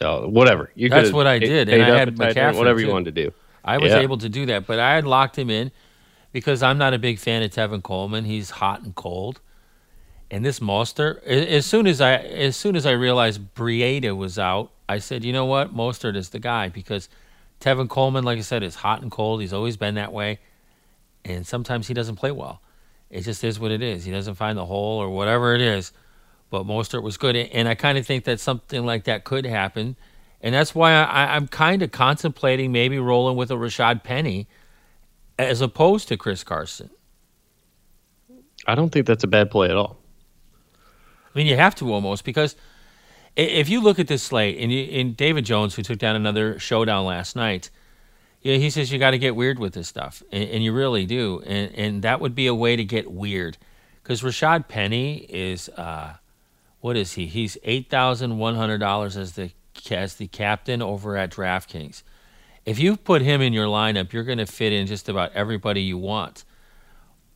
uh, 0.00 0.22
whatever. 0.22 0.70
You 0.74 0.88
That's 0.88 1.12
what 1.12 1.26
I 1.26 1.38
did, 1.38 1.68
and 1.68 1.82
I 1.82 1.98
had 1.98 2.16
McCaffrey, 2.16 2.56
whatever 2.56 2.80
you 2.80 2.90
wanted 2.90 3.14
to 3.14 3.24
do. 3.24 3.34
I 3.64 3.78
was 3.78 3.92
Yeah. 3.92 4.00
able 4.00 4.18
to 4.18 4.28
do 4.28 4.46
that, 4.46 4.66
but 4.66 4.78
I 4.78 4.94
had 4.94 5.06
locked 5.06 5.38
him 5.38 5.48
in 5.50 5.70
because 6.32 6.62
I'm 6.62 6.78
not 6.78 6.92
a 6.94 6.98
big 6.98 7.18
fan 7.18 7.42
of 7.42 7.50
Tevin 7.50 7.82
Coleman. 7.82 8.24
He's 8.24 8.50
hot 8.50 8.82
and 8.82 8.94
cold. 8.94 9.40
And 10.30 10.44
this 10.44 10.58
Mostert, 10.60 11.22
as 11.24 11.64
soon 11.64 11.86
as 11.86 12.00
I 12.00 12.14
as 12.16 12.56
soon 12.56 12.76
as 12.76 12.86
I 12.86 12.90
realized 12.92 13.54
Breida 13.54 14.16
was 14.16 14.38
out, 14.38 14.70
I 14.88 14.98
said, 14.98 15.24
you 15.24 15.32
know 15.32 15.44
what, 15.44 15.74
Mostert 15.74 16.16
is 16.16 16.30
the 16.30 16.38
guy 16.38 16.68
because 16.68 17.08
Tevin 17.60 17.88
Coleman, 17.88 18.24
like 18.24 18.38
I 18.38 18.42
said, 18.42 18.62
is 18.62 18.76
hot 18.76 19.00
and 19.02 19.10
cold. 19.10 19.40
He's 19.40 19.52
always 19.52 19.76
been 19.76 19.94
that 19.94 20.12
way, 20.12 20.40
and 21.24 21.46
sometimes 21.46 21.88
he 21.88 21.94
doesn't 21.94 22.16
play 22.16 22.30
well. 22.32 22.60
It 23.10 23.20
just 23.22 23.44
is 23.44 23.60
what 23.60 23.70
it 23.70 23.80
is. 23.80 24.04
He 24.04 24.10
doesn't 24.10 24.34
find 24.34 24.58
the 24.58 24.66
hole 24.66 24.98
or 24.98 25.08
whatever 25.08 25.54
it 25.54 25.60
is. 25.60 25.92
But 26.50 26.66
Mostert 26.66 27.02
was 27.02 27.16
good, 27.16 27.36
and 27.36 27.68
I 27.68 27.74
kind 27.74 27.96
of 27.96 28.06
think 28.06 28.24
that 28.24 28.40
something 28.40 28.84
like 28.84 29.04
that 29.04 29.24
could 29.24 29.46
happen, 29.46 29.96
and 30.44 30.54
that's 30.54 30.74
why 30.74 30.92
I, 30.92 31.34
I'm 31.34 31.48
kind 31.48 31.82
of 31.82 31.90
contemplating 31.90 32.70
maybe 32.70 32.98
rolling 32.98 33.34
with 33.36 33.50
a 33.50 33.54
Rashad 33.54 34.04
Penny 34.04 34.46
as 35.38 35.60
opposed 35.60 36.06
to 36.08 36.16
Chris 36.16 36.44
Carson. 36.44 36.90
I 38.66 38.74
don't 38.74 38.90
think 38.90 39.06
that's 39.06 39.24
a 39.24 39.26
bad 39.26 39.50
play 39.50 39.70
at 39.70 39.76
all. 39.76 39.96
I 40.74 41.38
mean, 41.38 41.46
you 41.46 41.56
have 41.56 41.74
to 41.76 41.92
almost 41.92 42.24
because 42.24 42.54
if 43.34 43.68
you 43.68 43.80
look 43.80 43.98
at 43.98 44.06
this 44.06 44.22
slate 44.22 44.58
and, 44.60 44.70
you, 44.70 44.84
and 45.00 45.16
David 45.16 45.44
Jones, 45.44 45.74
who 45.74 45.82
took 45.82 45.98
down 45.98 46.14
another 46.14 46.58
showdown 46.58 47.06
last 47.06 47.34
night, 47.34 47.70
yeah, 48.42 48.56
he 48.56 48.68
says 48.68 48.92
you 48.92 48.98
got 48.98 49.12
to 49.12 49.18
get 49.18 49.34
weird 49.34 49.58
with 49.58 49.72
this 49.72 49.88
stuff, 49.88 50.22
and, 50.30 50.44
and 50.44 50.62
you 50.62 50.74
really 50.74 51.06
do, 51.06 51.42
and 51.46 51.74
and 51.74 52.02
that 52.02 52.20
would 52.20 52.34
be 52.34 52.46
a 52.46 52.54
way 52.54 52.76
to 52.76 52.84
get 52.84 53.10
weird, 53.10 53.56
because 54.02 54.20
Rashad 54.20 54.68
Penny 54.68 55.16
is, 55.30 55.70
uh, 55.70 56.16
what 56.80 56.94
is 56.94 57.14
he? 57.14 57.24
He's 57.24 57.56
eight 57.64 57.88
thousand 57.88 58.36
one 58.36 58.54
hundred 58.54 58.78
dollars 58.78 59.16
as 59.16 59.32
the 59.32 59.50
as 59.92 60.14
the 60.14 60.26
captain 60.26 60.82
over 60.82 61.16
at 61.16 61.30
DraftKings. 61.30 62.02
If 62.64 62.78
you 62.78 62.96
put 62.96 63.22
him 63.22 63.40
in 63.42 63.52
your 63.52 63.66
lineup, 63.66 64.12
you're 64.12 64.24
going 64.24 64.38
to 64.38 64.46
fit 64.46 64.72
in 64.72 64.86
just 64.86 65.08
about 65.08 65.32
everybody 65.32 65.82
you 65.82 65.98
want, 65.98 66.44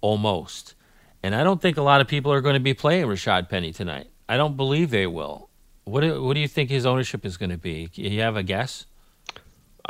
almost. 0.01 0.75
And 1.23 1.35
I 1.35 1.45
don't 1.45 1.61
think 1.61 1.77
a 1.77 1.83
lot 1.83 2.01
of 2.01 2.09
people 2.09 2.33
are 2.33 2.41
going 2.41 2.55
to 2.55 2.61
be 2.61 2.75
playing 2.75 3.07
Rashad 3.07 3.49
Penny 3.49 3.73
tonight. 3.73 4.09
I 4.29 4.37
don't 4.37 4.57
believe 4.57 4.91
they 4.91 5.07
will. 5.07 5.49
What 5.85 6.03
do, 6.03 6.23
what 6.23 6.35
do 6.35 6.41
you 6.41 6.49
think 6.49 6.71
his 6.71 6.87
ownership 6.87 7.25
is 7.25 7.37
going 7.37 7.51
to 7.51 7.59
be? 7.59 7.91
You 7.95 8.21
have 8.21 8.37
a 8.37 8.43
guess? 8.43 8.87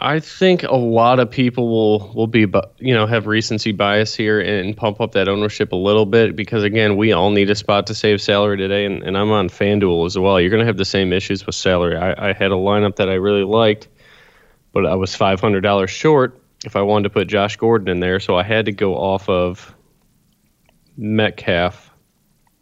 I 0.01 0.21
think 0.21 0.63
a 0.63 0.77
lot 0.77 1.19
of 1.19 1.29
people 1.29 1.69
will 1.69 2.13
will 2.15 2.29
be 2.29 2.47
you 2.79 2.95
know 2.95 3.07
have 3.07 3.27
recency 3.27 3.73
bias 3.73 4.15
here 4.15 4.41
and 4.41 4.77
pump 4.77 5.01
up 5.01 5.13
that 5.13 5.29
ownership 5.29 5.73
a 5.73 5.77
little 5.77 6.07
bit 6.07 6.37
because 6.37 6.63
again 6.63 6.97
we 6.97 7.13
all 7.13 7.31
need 7.31 7.51
a 7.51 7.57
spot 7.57 7.89
to 7.89 7.95
save 7.95 8.21
salary 8.21 8.57
today 8.57 8.85
and, 8.85 9.03
and 9.03 9.19
I'm 9.19 9.31
on 9.33 9.49
FanDuel 9.49 10.07
as 10.07 10.17
well. 10.17 10.41
You're 10.41 10.51
gonna 10.51 10.67
have 10.67 10.77
the 10.77 10.85
same 10.85 11.13
issues 11.13 11.45
with 11.45 11.57
salary. 11.57 11.97
I, 11.97 12.31
I 12.31 12.33
had 12.33 12.53
a 12.53 12.57
lineup 12.57 12.97
that 12.97 13.09
I 13.09 13.15
really 13.15 13.43
liked, 13.43 13.89
but 14.73 14.87
I 14.87 14.95
was 14.95 15.17
five 15.17 15.41
hundred 15.41 15.63
dollars 15.63 15.91
short 15.91 16.41
if 16.65 16.77
I 16.77 16.83
wanted 16.83 17.05
to 17.05 17.11
put 17.11 17.29
Josh 17.29 17.57
Gordon 17.57 17.89
in 17.89 18.01
there, 18.01 18.21
so 18.21 18.37
I 18.37 18.43
had 18.43 18.67
to 18.67 18.73
go 18.73 18.97
off 18.97 19.29
of 19.29 19.75
Metcalf. 20.97 21.93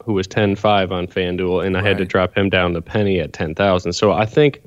who 0.05 0.12
was 0.12 0.28
10-5 0.28 0.90
on 0.90 1.07
FanDuel, 1.07 1.66
and 1.66 1.76
I 1.76 1.83
had 1.83 1.99
to 1.99 2.05
drop 2.05 2.37
him 2.37 2.50
down 2.50 2.75
to 2.75 2.83
penny 2.83 3.19
at 3.21 3.33
10,000. 3.33 3.93
So 3.93 4.12
I 4.12 4.26
think 4.26 4.62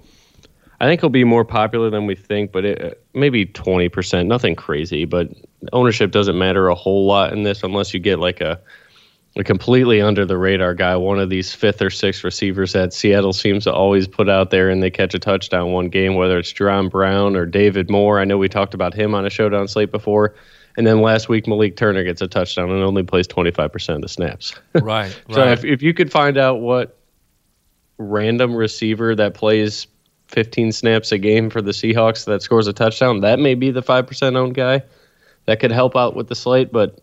I 0.81 0.85
think 0.85 1.01
he'll 1.01 1.09
be 1.09 1.25
more 1.25 1.43
popular 1.43 1.89
than 1.89 2.05
we 2.05 2.15
think, 2.15 2.51
but 2.51 2.65
it, 2.65 3.03
maybe 3.13 3.45
20%, 3.45 4.27
nothing 4.27 4.55
crazy, 4.55 5.05
but 5.05 5.29
ownership 5.73 6.11
doesn't 6.11 6.37
matter 6.37 6.69
a 6.69 6.75
whole 6.75 7.05
lot 7.05 7.33
in 7.33 7.43
this 7.43 7.63
unless 7.63 7.93
you 7.93 7.99
get 7.99 8.19
like 8.19 8.39
a 8.39 8.61
a 9.35 9.43
completely 9.43 10.01
under 10.01 10.25
the 10.25 10.37
radar 10.37 10.73
guy, 10.73 10.95
one 10.95 11.19
of 11.19 11.29
these 11.29 11.53
fifth 11.53 11.81
or 11.81 11.89
sixth 11.89 12.23
receivers 12.23 12.73
that 12.73 12.93
Seattle 12.93 13.33
seems 13.33 13.65
to 13.65 13.73
always 13.73 14.07
put 14.07 14.27
out 14.27 14.49
there 14.49 14.69
and 14.69 14.81
they 14.81 14.89
catch 14.89 15.13
a 15.13 15.19
touchdown 15.19 15.71
one 15.71 15.89
game, 15.89 16.15
whether 16.15 16.39
it's 16.39 16.51
Jaron 16.51 16.89
Brown 16.89 17.35
or 17.35 17.45
David 17.45 17.89
Moore. 17.89 18.19
I 18.19 18.25
know 18.25 18.37
we 18.37 18.49
talked 18.49 18.73
about 18.73 18.93
him 18.93 19.13
on 19.13 19.25
a 19.25 19.29
showdown 19.29 19.67
slate 19.67 19.91
before. 19.91 20.35
And 20.77 20.87
then 20.87 21.01
last 21.01 21.29
week, 21.29 21.47
Malik 21.47 21.77
Turner 21.77 22.03
gets 22.03 22.21
a 22.21 22.27
touchdown 22.27 22.71
and 22.71 22.83
only 22.83 23.03
plays 23.03 23.27
25% 23.27 23.95
of 23.95 24.01
the 24.01 24.07
snaps. 24.07 24.55
Right. 24.73 25.11
so 25.31 25.41
right. 25.41 25.51
if, 25.51 25.63
if 25.63 25.81
you 25.81 25.93
could 25.93 26.11
find 26.11 26.37
out 26.37 26.61
what 26.61 26.97
random 27.97 28.55
receiver 28.55 29.15
that 29.15 29.35
plays 29.35 29.87
15 30.29 30.71
snaps 30.71 31.11
a 31.11 31.17
game 31.17 31.49
for 31.49 31.61
the 31.61 31.71
Seahawks 31.71 32.25
that 32.25 32.41
scores 32.41 32.67
a 32.67 32.73
touchdown, 32.73 33.21
that 33.21 33.39
may 33.39 33.55
be 33.55 33.71
the 33.71 33.81
5% 33.81 34.35
owned 34.35 34.55
guy. 34.55 34.83
That 35.45 35.59
could 35.59 35.71
help 35.71 35.95
out 35.95 36.15
with 36.15 36.27
the 36.27 36.35
slate, 36.35 36.71
but 36.71 36.99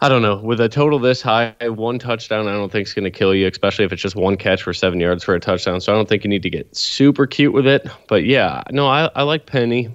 I 0.00 0.08
don't 0.08 0.22
know. 0.22 0.36
With 0.36 0.60
a 0.60 0.68
total 0.68 0.98
this 0.98 1.22
high, 1.22 1.54
one 1.60 2.00
touchdown, 2.00 2.48
I 2.48 2.52
don't 2.52 2.72
think 2.72 2.88
is 2.88 2.94
going 2.94 3.04
to 3.04 3.10
kill 3.10 3.34
you, 3.34 3.46
especially 3.46 3.84
if 3.84 3.92
it's 3.92 4.02
just 4.02 4.16
one 4.16 4.36
catch 4.36 4.62
for 4.62 4.72
seven 4.72 4.98
yards 4.98 5.22
for 5.22 5.34
a 5.34 5.40
touchdown. 5.40 5.80
So 5.80 5.92
I 5.92 5.96
don't 5.96 6.08
think 6.08 6.24
you 6.24 6.30
need 6.30 6.42
to 6.42 6.50
get 6.50 6.74
super 6.74 7.26
cute 7.26 7.52
with 7.52 7.66
it. 7.66 7.86
But 8.08 8.24
yeah, 8.24 8.64
no, 8.70 8.88
I, 8.88 9.10
I 9.14 9.22
like 9.22 9.46
Penny. 9.46 9.94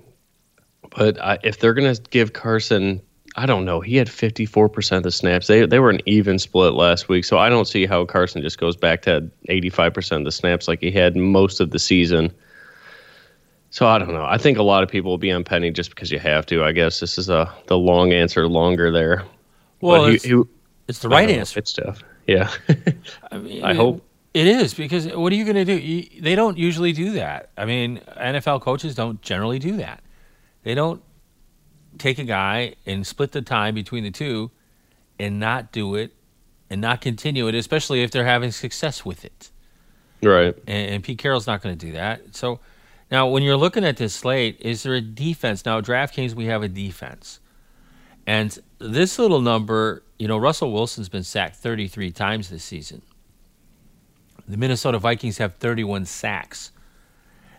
But 0.95 1.19
I, 1.19 1.39
if 1.43 1.60
they're 1.60 1.74
going 1.74 1.93
to 1.93 2.01
give 2.12 2.31
Carson, 2.31 3.01
I 3.37 3.45
don't 3.45 3.65
know. 3.65 3.81
He 3.81 3.97
had 3.97 4.07
54% 4.07 4.97
of 4.97 5.03
the 5.03 5.11
snaps. 5.11 5.47
They, 5.47 5.65
they 5.65 5.79
were 5.79 5.89
an 5.89 5.99
even 6.05 6.39
split 6.39 6.73
last 6.73 7.09
week. 7.09 7.25
So 7.25 7.37
I 7.37 7.49
don't 7.49 7.65
see 7.67 7.85
how 7.85 8.05
Carson 8.05 8.41
just 8.41 8.57
goes 8.57 8.77
back 8.77 9.01
to 9.03 9.29
85% 9.49 10.19
of 10.19 10.23
the 10.23 10.31
snaps 10.31 10.67
like 10.69 10.79
he 10.79 10.89
had 10.89 11.17
most 11.17 11.59
of 11.59 11.71
the 11.71 11.79
season. 11.79 12.31
So 13.71 13.87
I 13.87 13.99
don't 13.99 14.13
know. 14.13 14.23
I 14.25 14.37
think 14.37 14.57
a 14.57 14.63
lot 14.63 14.83
of 14.83 14.89
people 14.89 15.11
will 15.11 15.17
be 15.17 15.31
on 15.31 15.43
Penny 15.43 15.69
just 15.69 15.89
because 15.89 16.11
you 16.11 16.19
have 16.19 16.45
to. 16.45 16.63
I 16.63 16.71
guess 16.71 17.01
this 17.01 17.17
is 17.17 17.27
a 17.29 17.53
the 17.67 17.77
long 17.77 18.13
answer 18.13 18.47
longer 18.47 18.89
there. 18.89 19.25
well, 19.81 20.05
he- 20.07 20.15
it's, 20.15 20.23
he- 20.23 20.41
it's 20.87 20.99
the 20.99 21.09
right 21.09 21.29
answer. 21.29 21.59
It's 21.59 21.73
tough. 21.73 22.01
Yeah. 22.27 22.49
I, 23.31 23.37
mean, 23.37 23.63
I 23.65 23.73
hope. 23.73 24.01
it 24.33 24.47
is 24.47 24.73
because 24.73 25.07
what 25.07 25.33
are 25.33 25.35
you 25.35 25.43
going 25.43 25.55
to 25.57 25.65
do? 25.65 25.77
You, 25.77 26.21
they 26.21 26.35
don't 26.35 26.57
usually 26.57 26.93
do 26.93 27.11
that. 27.13 27.49
I 27.57 27.65
mean, 27.65 27.99
NFL 28.17 28.61
coaches 28.61 28.95
don't 28.95 29.21
generally 29.21 29.59
do 29.59 29.75
that. 29.77 30.01
They 30.63 30.73
don't 30.73 31.01
take 31.97 32.19
a 32.19 32.23
guy 32.23 32.75
and 32.85 33.05
split 33.05 33.31
the 33.31 33.41
time 33.41 33.75
between 33.75 34.03
the 34.03 34.11
two 34.11 34.51
and 35.19 35.39
not 35.39 35.71
do 35.71 35.95
it 35.95 36.13
and 36.69 36.81
not 36.81 37.01
continue 37.01 37.47
it, 37.47 37.55
especially 37.55 38.03
if 38.03 38.11
they're 38.11 38.25
having 38.25 38.51
success 38.51 39.05
with 39.05 39.25
it. 39.25 39.51
right. 40.21 40.55
and, 40.67 40.91
and 40.91 41.03
Pete 41.03 41.17
Carroll's 41.17 41.47
not 41.47 41.61
going 41.61 41.77
to 41.77 41.85
do 41.85 41.93
that. 41.93 42.35
So 42.35 42.59
now, 43.11 43.27
when 43.27 43.43
you're 43.43 43.57
looking 43.57 43.85
at 43.85 43.97
this 43.97 44.15
slate, 44.15 44.59
is 44.61 44.83
there 44.83 44.95
a 44.95 45.01
defense? 45.01 45.65
Now, 45.65 45.79
DraftKings, 45.79 46.33
we 46.33 46.45
have 46.45 46.63
a 46.63 46.67
defense, 46.67 47.39
and 48.25 48.57
this 48.79 49.19
little 49.19 49.41
number, 49.41 50.03
you 50.17 50.27
know, 50.27 50.37
Russell 50.37 50.73
Wilson's 50.73 51.09
been 51.09 51.23
sacked 51.23 51.55
33 51.57 52.11
times 52.11 52.49
this 52.49 52.63
season. 52.63 53.03
The 54.47 54.57
Minnesota 54.57 54.97
Vikings 54.97 55.37
have 55.37 55.55
31 55.55 56.05
sacks. 56.05 56.71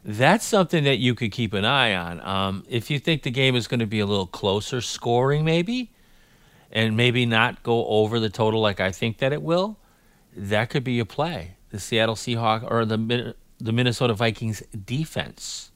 That's 0.08 0.46
something 0.46 0.84
that 0.84 0.98
you 0.98 1.16
could 1.16 1.32
keep 1.32 1.52
an 1.52 1.64
eye 1.64 1.92
on. 1.92 2.20
Um, 2.20 2.64
if 2.68 2.92
you 2.92 3.00
think 3.00 3.24
the 3.24 3.30
game 3.32 3.56
is 3.56 3.66
going 3.66 3.80
to 3.80 3.86
be 3.86 3.98
a 3.98 4.06
little 4.06 4.28
closer 4.28 4.80
scoring, 4.80 5.44
maybe, 5.44 5.90
and 6.70 6.96
maybe 6.96 7.26
not 7.26 7.64
go 7.64 7.84
over 7.86 8.20
the 8.20 8.30
total 8.30 8.60
like 8.60 8.78
I 8.78 8.92
think 8.92 9.18
that 9.18 9.32
it 9.32 9.42
will, 9.42 9.78
that 10.36 10.70
could 10.70 10.84
be 10.84 11.00
a 11.00 11.04
play. 11.04 11.56
The 11.70 11.80
Seattle 11.80 12.14
Seahawks 12.14 12.70
or 12.70 12.84
the 12.84 13.34
the 13.58 13.72
Minnesota 13.72 14.14
Vikings 14.14 14.62
defense. 14.84 15.72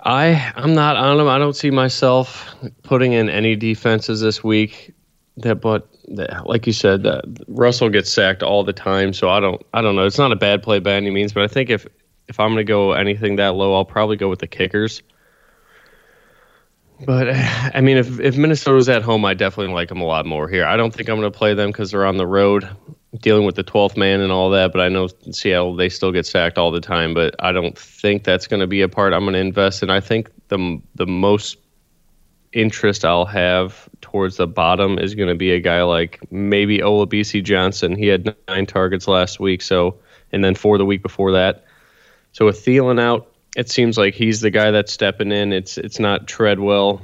I 0.00 0.52
I'm 0.56 0.74
not 0.74 0.96
on 0.96 1.20
him. 1.20 1.28
I 1.28 1.38
don't 1.38 1.54
see 1.54 1.70
myself 1.70 2.56
putting 2.82 3.12
in 3.12 3.28
any 3.28 3.54
defenses 3.54 4.20
this 4.20 4.42
week. 4.42 4.92
That, 5.36 5.60
but 5.60 5.88
like 6.08 6.66
you 6.66 6.72
said, 6.72 7.02
that 7.04 7.24
Russell 7.48 7.88
gets 7.88 8.12
sacked 8.12 8.42
all 8.42 8.64
the 8.64 8.72
time. 8.72 9.12
So 9.12 9.28
I 9.28 9.40
don't 9.40 9.62
I 9.72 9.82
don't 9.82 9.96
know. 9.96 10.06
It's 10.06 10.18
not 10.18 10.32
a 10.32 10.36
bad 10.36 10.62
play 10.62 10.78
by 10.78 10.92
any 10.92 11.10
means, 11.10 11.32
but 11.32 11.42
I 11.42 11.48
think 11.48 11.70
if 11.70 11.86
if 12.28 12.40
I'm 12.40 12.48
going 12.48 12.58
to 12.58 12.64
go 12.64 12.92
anything 12.92 13.36
that 13.36 13.54
low, 13.54 13.74
I'll 13.74 13.84
probably 13.84 14.16
go 14.16 14.28
with 14.28 14.38
the 14.38 14.46
kickers. 14.46 15.02
But 17.04 17.28
I 17.74 17.80
mean, 17.80 17.96
if 17.96 18.20
if 18.20 18.36
Minnesota's 18.36 18.88
at 18.88 19.02
home, 19.02 19.24
I 19.24 19.34
definitely 19.34 19.74
like 19.74 19.88
them 19.88 20.00
a 20.00 20.06
lot 20.06 20.26
more 20.26 20.48
here. 20.48 20.64
I 20.64 20.76
don't 20.76 20.92
think 20.92 21.08
I'm 21.08 21.16
going 21.16 21.30
to 21.30 21.36
play 21.36 21.54
them 21.54 21.70
because 21.70 21.90
they're 21.90 22.06
on 22.06 22.16
the 22.16 22.26
road, 22.26 22.68
dealing 23.20 23.46
with 23.46 23.56
the 23.56 23.64
12th 23.64 23.96
man 23.96 24.20
and 24.20 24.32
all 24.32 24.50
that. 24.50 24.72
But 24.72 24.80
I 24.80 24.88
know 24.88 25.08
Seattle 25.30 25.74
they 25.76 25.88
still 25.88 26.12
get 26.12 26.26
sacked 26.26 26.58
all 26.58 26.70
the 26.70 26.80
time. 26.80 27.14
But 27.14 27.34
I 27.38 27.52
don't 27.52 27.78
think 27.78 28.24
that's 28.24 28.46
going 28.46 28.60
to 28.60 28.66
be 28.66 28.82
a 28.82 28.88
part 28.88 29.12
I'm 29.12 29.22
going 29.22 29.34
to 29.34 29.40
invest 29.40 29.82
in. 29.82 29.90
I 29.90 30.00
think 30.00 30.30
the 30.48 30.80
the 30.94 31.06
most 31.06 31.58
interest 32.54 33.04
I'll 33.04 33.26
have 33.26 33.88
towards 34.00 34.36
the 34.36 34.46
bottom 34.46 34.98
is 34.98 35.14
going 35.14 35.28
to 35.28 35.34
be 35.34 35.52
a 35.52 35.60
guy 35.60 35.82
like 35.82 36.20
maybe 36.30 36.78
Olabisi 36.78 37.42
Johnson. 37.42 37.96
He 37.96 38.06
had 38.06 38.34
nine 38.48 38.66
targets 38.66 39.08
last 39.08 39.40
week, 39.40 39.60
so 39.60 39.98
and 40.32 40.42
then 40.42 40.54
four 40.54 40.78
the 40.78 40.84
week 40.84 41.02
before 41.02 41.32
that. 41.32 41.64
So 42.32 42.46
with 42.46 42.64
Thielen 42.64 43.00
out, 43.00 43.28
it 43.56 43.70
seems 43.70 43.98
like 43.98 44.14
he's 44.14 44.40
the 44.40 44.50
guy 44.50 44.70
that's 44.70 44.92
stepping 44.92 45.32
in. 45.32 45.52
It's 45.52 45.78
it's 45.78 45.98
not 45.98 46.26
Treadwell, 46.26 47.02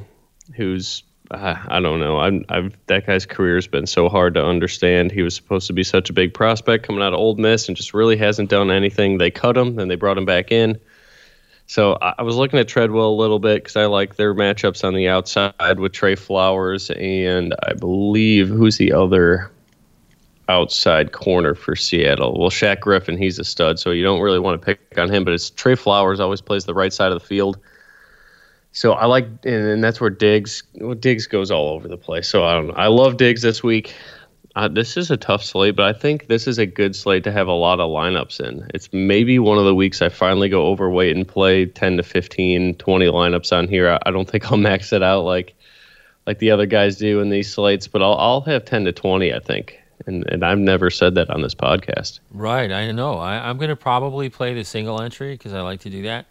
who's 0.55 1.03
uh, 1.31 1.57
I 1.69 1.81
don't 1.81 2.01
know. 2.01 2.19
I'm 2.19 2.45
I've 2.49 2.77
that 2.87 3.07
guy's 3.07 3.27
career 3.27 3.57
has 3.57 3.67
been 3.67 3.87
so 3.87 4.09
hard 4.09 4.35
to 4.35 4.45
understand. 4.45 5.13
He 5.13 5.23
was 5.23 5.35
supposed 5.35 5.69
to 5.69 5.73
be 5.73 5.85
such 5.85 6.11
a 6.11 6.13
big 6.13 6.35
prospect 6.35 6.87
coming 6.87 7.03
out 7.03 7.13
of 7.13 7.21
Ole 7.21 7.37
Miss 7.37 7.69
and 7.69 7.77
just 7.77 7.95
really 7.95 8.17
hasn't 8.17 8.51
done 8.51 8.71
anything. 8.71 9.19
They 9.19 9.31
cut 9.31 9.57
him, 9.57 9.77
then 9.77 9.89
they 9.89 9.97
brought 9.97 10.19
him 10.19 10.27
back 10.27 10.51
in. 10.51 10.81
So 11.71 11.97
I 12.03 12.23
was 12.23 12.35
looking 12.35 12.59
at 12.59 12.67
Treadwell 12.67 13.11
a 13.11 13.15
little 13.15 13.39
bit 13.39 13.63
because 13.63 13.77
I 13.77 13.85
like 13.85 14.17
their 14.17 14.35
matchups 14.35 14.83
on 14.83 14.93
the 14.93 15.07
outside 15.07 15.79
with 15.79 15.93
Tre 15.93 16.17
Flowers 16.17 16.91
and 16.91 17.55
I 17.63 17.75
believe 17.75 18.49
who's 18.49 18.77
the 18.77 18.93
other 18.93 19.53
outside 20.49 21.13
corner 21.13 21.55
for 21.55 21.77
Seattle. 21.77 22.37
Well, 22.37 22.51
Shaq 22.51 22.81
Griffin, 22.81 23.17
he's 23.17 23.39
a 23.39 23.45
stud, 23.45 23.79
so 23.79 23.93
you 23.93 24.03
don't 24.03 24.21
really 24.21 24.41
want 24.41 24.61
to 24.61 24.67
pick 24.67 24.99
on 24.99 25.15
him. 25.15 25.23
But 25.23 25.33
it's 25.33 25.51
Tre 25.51 25.77
Flowers 25.77 26.19
always 26.19 26.41
plays 26.41 26.65
the 26.65 26.75
right 26.75 26.93
side 26.93 27.13
of 27.13 27.21
the 27.21 27.25
field. 27.25 27.57
So 28.73 28.95
I 28.95 29.07
like, 29.07 29.27
and, 29.45 29.69
and 29.69 29.85
that's 29.85 30.01
where 30.01 30.11
Diggs. 30.11 30.65
Well, 30.75 30.97
Diggs 30.97 31.29
goes 31.29 31.53
all 31.53 31.69
over 31.69 31.87
the 31.87 31.97
place. 31.97 32.29
So 32.29 32.43
I 32.43 32.53
don't 32.53 32.67
know. 32.67 32.75
I 32.75 32.89
love 32.89 33.17
Diggs 33.17 33.43
this 33.43 33.63
week. 33.63 33.95
Uh, 34.57 34.67
this 34.67 34.97
is 34.97 35.11
a 35.11 35.17
tough 35.17 35.45
slate, 35.45 35.77
but 35.77 35.85
I 35.85 35.93
think 35.93 36.27
this 36.27 36.49
is 36.49 36.59
a 36.59 36.67
good 36.67 36.97
slate 36.97 37.23
to 37.25 37.33
have 37.33 37.47
a 37.47 37.53
lot 37.53 37.79
of 37.79 37.89
lineups 37.89 38.41
in. 38.41 38.69
It's 38.75 38.89
maybe 38.93 39.39
one 39.39 39.59
of 39.59 39.65
the 39.65 39.75
weeks 39.75 40.03
I 40.03 40.09
finally 40.09 40.49
go 40.49 40.67
overweight 40.67 41.17
and 41.17 41.27
play 41.27 41.67
10 41.67 41.99
to 41.99 42.03
15, 42.03 42.75
20 42.75 43.07
lineups 43.07 43.57
on 43.57 43.69
here. 43.69 43.91
I, 43.91 43.99
I 44.07 44.11
don't 44.11 44.29
think 44.29 44.51
I'll 44.51 44.59
max 44.71 44.93
it 44.93 45.03
out 45.03 45.23
like 45.25 45.55
like 46.27 46.39
the 46.39 46.51
other 46.51 46.67
guys 46.67 46.97
do 46.97 47.21
in 47.21 47.31
these 47.31 47.53
slates, 47.53 47.87
but 47.87 48.03
I'll 48.03 48.15
I'll 48.15 48.41
have 48.43 48.65
10 48.65 48.85
to 48.85 48.93
20, 48.93 49.33
I 49.33 49.39
think. 49.39 49.81
And 50.07 50.29
and 50.31 50.45
I've 50.45 50.59
never 50.59 50.91
said 50.91 51.15
that 51.15 51.31
on 51.31 51.43
this 51.43 51.55
podcast. 51.55 52.21
Right, 52.33 52.73
I 52.73 52.91
know. 52.91 53.19
I, 53.19 53.49
I'm 53.49 53.57
going 53.59 53.69
to 53.69 53.77
probably 53.77 54.31
play 54.31 54.55
the 54.55 54.65
single 54.65 55.01
entry 55.01 55.35
because 55.35 55.53
I 55.53 55.61
like 55.61 55.81
to 55.81 55.91
do 55.91 56.03
that, 56.05 56.27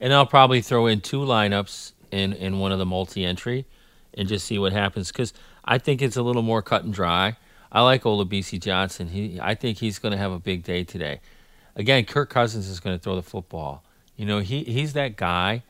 and 0.00 0.12
I'll 0.12 0.26
probably 0.26 0.60
throw 0.60 0.86
in 0.86 1.00
two 1.00 1.20
lineups 1.20 1.92
in 2.10 2.32
in 2.32 2.58
one 2.58 2.72
of 2.72 2.78
the 2.80 2.86
multi 2.86 3.24
entry, 3.24 3.66
and 4.14 4.28
just 4.28 4.46
see 4.46 4.58
what 4.58 4.72
happens 4.72 5.12
because 5.12 5.32
I 5.70 5.76
think 5.76 6.00
it's 6.00 6.16
a 6.16 6.22
little 6.22 6.42
more 6.42 6.62
cut 6.62 6.84
and 6.84 6.94
dry. 6.94 7.36
I 7.70 7.82
like 7.82 8.04
Olabisi 8.04 8.58
Johnson. 8.58 9.08
He, 9.08 9.38
I 9.38 9.54
think 9.54 9.76
he's 9.76 9.98
going 9.98 10.12
to 10.12 10.18
have 10.18 10.32
a 10.32 10.38
big 10.38 10.62
day 10.62 10.82
today. 10.82 11.20
Again, 11.76 12.06
Kirk 12.06 12.30
Cousins 12.30 12.68
is 12.68 12.80
going 12.80 12.96
to 12.96 13.02
throw 13.02 13.14
the 13.14 13.22
football. 13.22 13.84
You 14.16 14.24
know, 14.24 14.38
he 14.38 14.64
he's 14.64 14.94
that 14.94 15.16
guy 15.16 15.62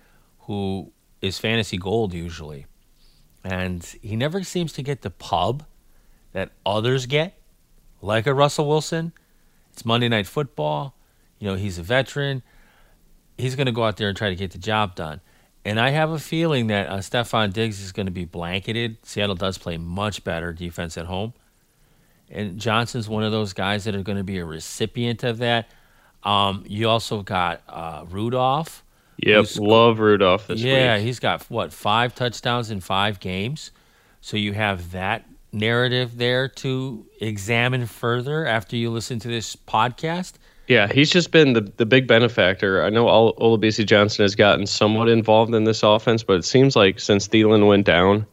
who 0.42 0.92
is 1.20 1.38
fantasy 1.38 1.76
gold 1.76 2.14
usually, 2.14 2.66
and 3.42 3.84
he 4.00 4.14
never 4.14 4.44
seems 4.44 4.72
to 4.74 4.82
get 4.82 5.02
the 5.02 5.10
pub 5.10 5.64
that 6.32 6.52
others 6.64 7.06
get, 7.06 7.36
like 8.00 8.26
a 8.28 8.32
Russell 8.32 8.68
Wilson. 8.68 9.12
It's 9.72 9.84
Monday 9.84 10.08
Night 10.08 10.28
Football. 10.28 10.94
You 11.40 11.48
know, 11.48 11.56
he's 11.56 11.76
a 11.76 11.82
veteran. 11.82 12.42
He's 13.36 13.56
going 13.56 13.66
to 13.66 13.72
go 13.72 13.82
out 13.82 13.96
there 13.96 14.08
and 14.08 14.16
try 14.16 14.28
to 14.28 14.36
get 14.36 14.52
the 14.52 14.58
job 14.58 14.94
done. 14.94 15.20
And 15.68 15.78
I 15.78 15.90
have 15.90 16.08
a 16.08 16.18
feeling 16.18 16.68
that 16.68 16.88
uh, 16.88 16.96
Stefon 16.96 17.52
Diggs 17.52 17.82
is 17.82 17.92
going 17.92 18.06
to 18.06 18.12
be 18.12 18.24
blanketed. 18.24 18.96
Seattle 19.02 19.34
does 19.34 19.58
play 19.58 19.76
much 19.76 20.24
better 20.24 20.54
defense 20.54 20.96
at 20.96 21.04
home. 21.04 21.34
And 22.30 22.58
Johnson's 22.58 23.06
one 23.06 23.22
of 23.22 23.32
those 23.32 23.52
guys 23.52 23.84
that 23.84 23.94
are 23.94 24.02
going 24.02 24.16
to 24.16 24.24
be 24.24 24.38
a 24.38 24.46
recipient 24.46 25.24
of 25.24 25.36
that. 25.38 25.70
Um, 26.22 26.64
you 26.66 26.88
also 26.88 27.20
got 27.20 27.60
uh, 27.68 28.06
Rudolph. 28.08 28.82
Yep, 29.18 29.56
love 29.58 29.98
Rudolph 29.98 30.46
this 30.46 30.58
yeah, 30.58 30.96
week. 30.96 31.04
he's 31.04 31.20
got 31.20 31.42
what 31.50 31.70
five 31.70 32.14
touchdowns 32.14 32.70
in 32.70 32.80
five 32.80 33.20
games. 33.20 33.70
So 34.22 34.38
you 34.38 34.54
have 34.54 34.92
that 34.92 35.26
narrative 35.52 36.16
there 36.16 36.48
to 36.48 37.04
examine 37.20 37.84
further 37.84 38.46
after 38.46 38.74
you 38.74 38.88
listen 38.88 39.18
to 39.18 39.28
this 39.28 39.54
podcast. 39.54 40.32
Yeah, 40.68 40.86
he's 40.92 41.10
just 41.10 41.30
been 41.30 41.54
the, 41.54 41.62
the 41.62 41.86
big 41.86 42.06
benefactor. 42.06 42.82
I 42.84 42.90
know 42.90 43.08
Ol- 43.08 43.34
Olabisi 43.36 43.86
Johnson 43.86 44.24
has 44.24 44.34
gotten 44.34 44.66
somewhat 44.66 45.08
involved 45.08 45.54
in 45.54 45.64
this 45.64 45.82
offense, 45.82 46.22
but 46.22 46.34
it 46.36 46.44
seems 46.44 46.76
like 46.76 47.00
since 47.00 47.26
Thielen 47.28 47.66
went 47.66 47.86
down, 47.86 48.26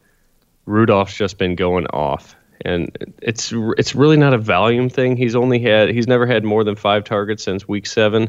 Rudolph's 0.66 1.16
just 1.16 1.38
been 1.38 1.54
going 1.54 1.86
off. 1.88 2.36
and 2.64 2.90
it's 3.22 3.52
it's 3.78 3.94
really 3.94 4.16
not 4.16 4.34
a 4.34 4.38
volume 4.38 4.88
thing. 4.88 5.16
He's 5.16 5.34
only 5.36 5.58
had 5.60 5.90
he's 5.90 6.06
never 6.08 6.26
had 6.26 6.44
more 6.44 6.64
than 6.64 6.76
five 6.76 7.04
targets 7.04 7.42
since 7.44 7.68
week 7.68 7.86
seven, 7.86 8.28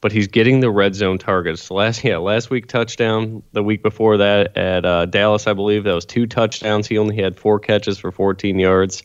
but 0.00 0.12
he's 0.12 0.26
getting 0.28 0.60
the 0.60 0.70
red 0.70 0.94
zone 0.94 1.18
targets. 1.18 1.70
Last 1.70 2.04
yeah, 2.04 2.18
last 2.18 2.50
week 2.50 2.66
touchdown. 2.66 3.42
The 3.52 3.62
week 3.62 3.82
before 3.82 4.18
that 4.18 4.56
at 4.56 4.84
uh, 4.84 5.06
Dallas, 5.06 5.46
I 5.46 5.52
believe 5.54 5.84
that 5.84 5.94
was 5.94 6.04
two 6.06 6.26
touchdowns. 6.26 6.86
He 6.86 6.98
only 6.98 7.16
had 7.16 7.38
four 7.38 7.58
catches 7.60 7.98
for 7.98 8.10
14 8.10 8.58
yards, 8.58 9.02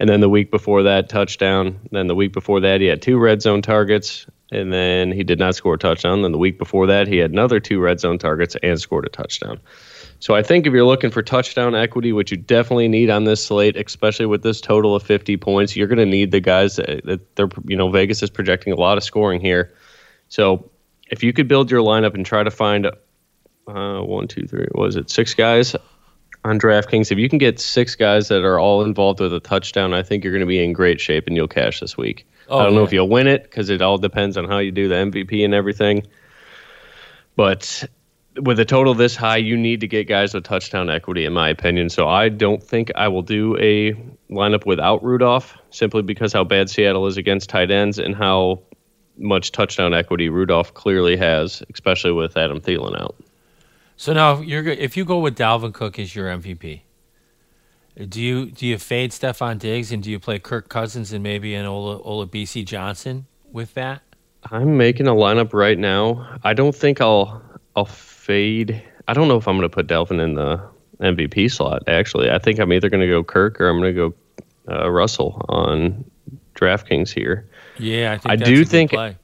and 0.00 0.08
then 0.08 0.20
the 0.20 0.28
week 0.28 0.50
before 0.50 0.82
that 0.84 1.08
touchdown. 1.08 1.80
Then 1.90 2.06
the 2.06 2.14
week 2.14 2.32
before 2.32 2.60
that 2.60 2.80
he 2.80 2.86
had 2.86 3.02
two 3.02 3.18
red 3.18 3.42
zone 3.42 3.62
targets, 3.62 4.26
and 4.50 4.72
then 4.72 5.12
he 5.12 5.24
did 5.24 5.38
not 5.38 5.54
score 5.54 5.74
a 5.74 5.78
touchdown. 5.78 6.22
Then 6.22 6.32
the 6.32 6.38
week 6.38 6.58
before 6.58 6.86
that 6.86 7.06
he 7.06 7.18
had 7.18 7.30
another 7.30 7.60
two 7.60 7.80
red 7.80 8.00
zone 8.00 8.18
targets 8.18 8.56
and 8.62 8.80
scored 8.80 9.06
a 9.06 9.08
touchdown. 9.08 9.60
So 10.20 10.34
I 10.34 10.42
think 10.42 10.66
if 10.66 10.72
you're 10.72 10.84
looking 10.84 11.10
for 11.10 11.22
touchdown 11.22 11.74
equity, 11.74 12.12
which 12.12 12.30
you 12.30 12.36
definitely 12.36 12.88
need 12.88 13.10
on 13.10 13.24
this 13.24 13.44
slate, 13.44 13.76
especially 13.76 14.26
with 14.26 14.42
this 14.42 14.60
total 14.60 14.94
of 14.94 15.02
50 15.02 15.36
points, 15.36 15.76
you're 15.76 15.88
going 15.88 15.98
to 15.98 16.06
need 16.06 16.30
the 16.30 16.40
guys 16.40 16.76
that, 16.76 17.20
they're, 17.34 17.48
you 17.66 17.76
know, 17.76 17.90
Vegas 17.90 18.22
is 18.22 18.30
projecting 18.30 18.72
a 18.72 18.76
lot 18.76 18.96
of 18.96 19.04
scoring 19.04 19.40
here. 19.40 19.74
So 20.28 20.70
if 21.10 21.22
you 21.22 21.32
could 21.32 21.46
build 21.46 21.70
your 21.70 21.82
lineup 21.82 22.14
and 22.14 22.24
try 22.24 22.42
to 22.42 22.50
find 22.50 22.86
uh, 23.66 24.00
one, 24.00 24.28
two, 24.28 24.46
three, 24.46 24.66
was 24.72 24.96
it 24.96 25.10
six 25.10 25.34
guys 25.34 25.76
on 26.44 26.58
DraftKings? 26.58 27.10
If 27.10 27.18
you 27.18 27.28
can 27.28 27.38
get 27.38 27.58
six 27.58 27.94
guys 27.94 28.28
that 28.28 28.44
are 28.44 28.58
all 28.58 28.82
involved 28.82 29.20
with 29.20 29.32
a 29.32 29.40
touchdown, 29.40 29.94
I 29.94 30.02
think 30.02 30.22
you're 30.22 30.32
going 30.32 30.40
to 30.40 30.46
be 30.46 30.62
in 30.62 30.72
great 30.72 31.00
shape 31.00 31.26
and 31.26 31.36
you'll 31.36 31.48
cash 31.48 31.80
this 31.80 31.96
week. 31.96 32.26
Oh, 32.48 32.58
I 32.58 32.64
don't 32.64 32.72
yeah. 32.72 32.78
know 32.78 32.84
if 32.84 32.92
you'll 32.92 33.08
win 33.08 33.26
it 33.26 33.44
because 33.44 33.70
it 33.70 33.80
all 33.80 33.98
depends 33.98 34.36
on 34.36 34.46
how 34.46 34.58
you 34.58 34.70
do 34.70 34.88
the 34.88 34.94
MVP 34.94 35.44
and 35.44 35.54
everything. 35.54 36.06
But 37.36 37.84
with 38.40 38.60
a 38.60 38.64
total 38.64 38.94
this 38.94 39.16
high, 39.16 39.36
you 39.36 39.56
need 39.56 39.80
to 39.80 39.88
get 39.88 40.08
guys 40.08 40.34
with 40.34 40.44
touchdown 40.44 40.90
equity, 40.90 41.24
in 41.24 41.32
my 41.32 41.48
opinion. 41.48 41.88
So 41.88 42.08
I 42.08 42.28
don't 42.28 42.62
think 42.62 42.90
I 42.96 43.08
will 43.08 43.22
do 43.22 43.56
a 43.58 43.92
lineup 44.30 44.66
without 44.66 45.02
Rudolph, 45.02 45.56
simply 45.70 46.02
because 46.02 46.32
how 46.32 46.44
bad 46.44 46.68
Seattle 46.68 47.06
is 47.06 47.16
against 47.16 47.48
tight 47.48 47.70
ends 47.70 47.98
and 47.98 48.14
how 48.14 48.62
much 49.16 49.52
touchdown 49.52 49.94
equity 49.94 50.28
Rudolph 50.28 50.74
clearly 50.74 51.16
has, 51.16 51.62
especially 51.72 52.12
with 52.12 52.36
Adam 52.36 52.60
Thielen 52.60 53.00
out. 53.00 53.14
So 53.96 54.12
now, 54.12 54.40
if 54.40 54.44
you're 54.44 54.66
if 54.66 54.96
you 54.96 55.04
go 55.04 55.18
with 55.18 55.36
Dalvin 55.36 55.72
Cook 55.72 55.98
as 55.98 56.14
your 56.14 56.28
MVP, 56.28 56.82
do 58.08 58.20
you 58.20 58.46
do 58.50 58.66
you 58.66 58.78
fade 58.78 59.12
Stefon 59.12 59.58
Diggs 59.58 59.92
and 59.92 60.02
do 60.02 60.10
you 60.10 60.18
play 60.18 60.38
Kirk 60.38 60.68
Cousins 60.68 61.12
and 61.12 61.22
maybe 61.22 61.54
an 61.54 61.64
Ola 61.64 62.00
Olabisi 62.00 62.64
Johnson 62.64 63.26
with 63.52 63.74
that? 63.74 64.02
I'm 64.50 64.76
making 64.76 65.06
a 65.06 65.14
lineup 65.14 65.52
right 65.52 65.78
now. 65.78 66.38
I 66.42 66.54
don't 66.54 66.74
think 66.74 67.00
I'll 67.00 67.42
I'll 67.76 67.84
fade. 67.84 68.82
I 69.06 69.14
don't 69.14 69.28
know 69.28 69.36
if 69.36 69.46
I'm 69.46 69.56
going 69.56 69.68
to 69.68 69.74
put 69.74 69.86
Dalvin 69.86 70.20
in 70.22 70.34
the 70.34 70.60
MVP 71.00 71.50
slot. 71.50 71.82
Actually, 71.88 72.30
I 72.30 72.38
think 72.38 72.58
I'm 72.58 72.72
either 72.72 72.88
going 72.88 73.00
to 73.00 73.06
go 73.06 73.22
Kirk 73.22 73.60
or 73.60 73.68
I'm 73.68 73.80
going 73.80 73.94
to 73.94 74.10
go 74.10 74.74
uh, 74.74 74.90
Russell 74.90 75.44
on 75.48 76.04
DraftKings 76.54 77.10
here. 77.10 77.48
Yeah, 77.78 78.18
I, 78.24 78.32
I 78.32 78.36
do 78.36 78.64
think. 78.64 78.90
Play. 78.90 79.16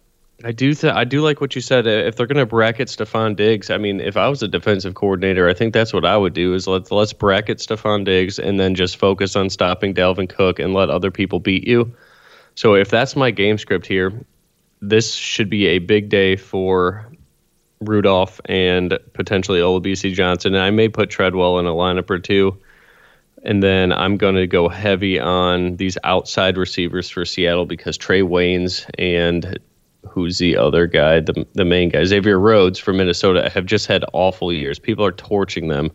I 0.42 0.52
do. 0.52 0.75
Th- 0.75 0.92
I 0.92 1.04
do 1.04 1.20
like 1.20 1.40
what 1.40 1.54
you 1.54 1.61
said. 1.61 1.87
Uh, 1.87 1.90
if 1.90 2.16
they're 2.16 2.26
going 2.26 2.38
to 2.38 2.47
bracket 2.47 2.88
Stefon 2.88 3.37
Diggs, 3.37 3.70
I 3.70 3.78
mean, 3.78 4.00
if 4.00 4.16
I 4.16 4.28
was 4.28 4.42
a 4.42 4.49
defensive 4.49 4.94
coordinator, 4.94 5.49
I 5.49 5.54
think 5.54 5.75
that's 5.75 5.92
what 5.92 6.04
I 6.04 6.16
would 6.16 6.32
do. 6.32 6.54
Is 6.54 6.66
let's 6.66 6.90
let's 6.90 7.12
bracket 7.12 7.59
Stefon 7.59 8.04
Diggs 8.04 8.38
and 8.38 8.59
then 8.59 8.75
just 8.75 8.97
focus 8.97 9.37
on 9.37 9.50
stopping 9.50 9.92
Dalvin 9.92 10.28
Cook 10.28 10.59
and 10.59 10.73
let 10.73 10.88
other 10.88 11.11
people 11.11 11.40
beat 11.40 11.66
you. 11.66 11.94
So 12.54 12.75
if 12.75 12.88
that's 12.88 13.16
my 13.16 13.30
game 13.30 13.59
script 13.59 13.87
here, 13.87 14.25
this 14.80 15.14
should 15.14 15.50
be 15.50 15.66
a 15.66 15.78
big 15.78 16.09
day 16.09 16.37
for 16.37 17.11
Rudolph 17.80 18.40
and 18.47 18.99
potentially 19.12 19.61
Olabisi 19.61 20.12
Johnson. 20.12 20.54
And 20.54 20.62
I 20.62 20.70
may 20.70 20.88
put 20.88 21.11
Treadwell 21.11 21.59
in 21.59 21.66
a 21.66 21.73
lineup 21.73 22.11
or 22.11 22.18
two. 22.18 22.59
And 23.42 23.62
then 23.62 23.90
I'm 23.92 24.18
going 24.18 24.35
to 24.35 24.47
go 24.47 24.68
heavy 24.68 25.18
on 25.18 25.76
these 25.76 25.97
outside 26.04 26.59
receivers 26.59 27.09
for 27.09 27.25
Seattle 27.25 27.64
because 27.64 27.96
Trae 27.96 28.22
Waynes 28.22 28.85
and 28.98 29.59
who's 30.08 30.38
the 30.38 30.56
other 30.56 30.86
guy, 30.86 31.20
the, 31.20 31.46
the 31.54 31.64
main 31.64 31.88
guy, 31.88 32.04
Xavier 32.04 32.38
Rhodes 32.38 32.78
from 32.78 32.96
Minnesota, 32.96 33.50
have 33.50 33.66
just 33.66 33.86
had 33.86 34.04
awful 34.12 34.52
years. 34.52 34.78
People 34.78 35.04
are 35.04 35.12
torching 35.12 35.68
them. 35.68 35.90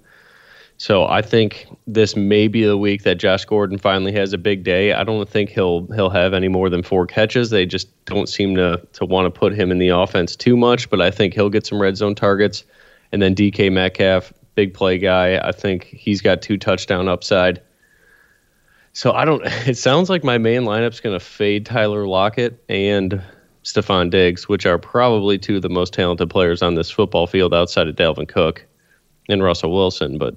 So 0.78 1.06
I 1.06 1.22
think 1.22 1.68
this 1.88 2.16
may 2.16 2.48
be 2.48 2.66
the 2.66 2.78
week 2.78 3.04
that 3.04 3.16
Josh 3.16 3.46
Gordon 3.46 3.78
finally 3.78 4.12
has 4.12 4.34
a 4.34 4.38
big 4.38 4.64
day. 4.64 4.92
I 4.92 5.04
don't 5.04 5.28
think 5.28 5.50
he'll 5.50 5.88
he'll 5.94 6.10
have 6.10 6.34
any 6.34 6.50
more 6.50 6.70
than 6.70 6.84
four 6.84 7.08
catches. 7.08 7.50
They 7.50 7.66
just 7.66 7.88
don't 8.06 8.28
seem 8.28 8.56
to 8.56 8.86
to 8.94 9.06
want 9.06 9.26
to 9.26 9.40
put 9.40 9.54
him 9.54 9.72
in 9.72 9.78
the 9.80 9.90
offense 9.90 10.36
too 10.36 10.58
much, 10.58 10.90
but 10.90 11.00
I 11.00 11.12
think 11.12 11.34
he'll 11.34 11.50
get 11.50 11.66
some 11.66 11.82
red 11.82 11.96
zone 11.96 12.14
targets. 12.14 12.66
And 13.14 13.22
then 13.22 13.34
DK 13.36 13.72
Metcalf, 13.72 14.34
big 14.56 14.74
play 14.74 14.98
guy. 14.98 15.38
I 15.38 15.54
think 15.54 15.86
he's 15.86 16.22
got 16.22 16.42
two 16.42 16.58
touchdown 16.58 17.08
upside. 17.08 17.62
So 18.92 19.14
I 19.14 19.24
don't. 19.24 19.44
It 19.68 19.78
sounds 19.78 20.10
like 20.10 20.26
my 20.26 20.38
main 20.38 20.64
lineup's 20.64 21.00
going 21.00 21.18
to 21.18 21.24
fade 21.24 21.66
Tyler 21.66 22.06
Lockett 22.06 22.62
and 22.68 23.22
Stefon 23.66 24.12
Diggs, 24.12 24.48
which 24.48 24.66
are 24.66 24.78
probably 24.78 25.40
two 25.40 25.56
of 25.56 25.64
the 25.64 25.70
most 25.70 25.92
talented 25.92 26.30
players 26.30 26.62
on 26.62 26.76
this 26.76 26.92
football 26.92 27.26
field 27.26 27.54
outside 27.54 27.88
of 27.88 27.96
Dalvin 27.96 28.28
Cook 28.28 28.64
and 29.28 29.44
Russell 29.44 29.74
Wilson. 29.74 30.20
But 30.20 30.36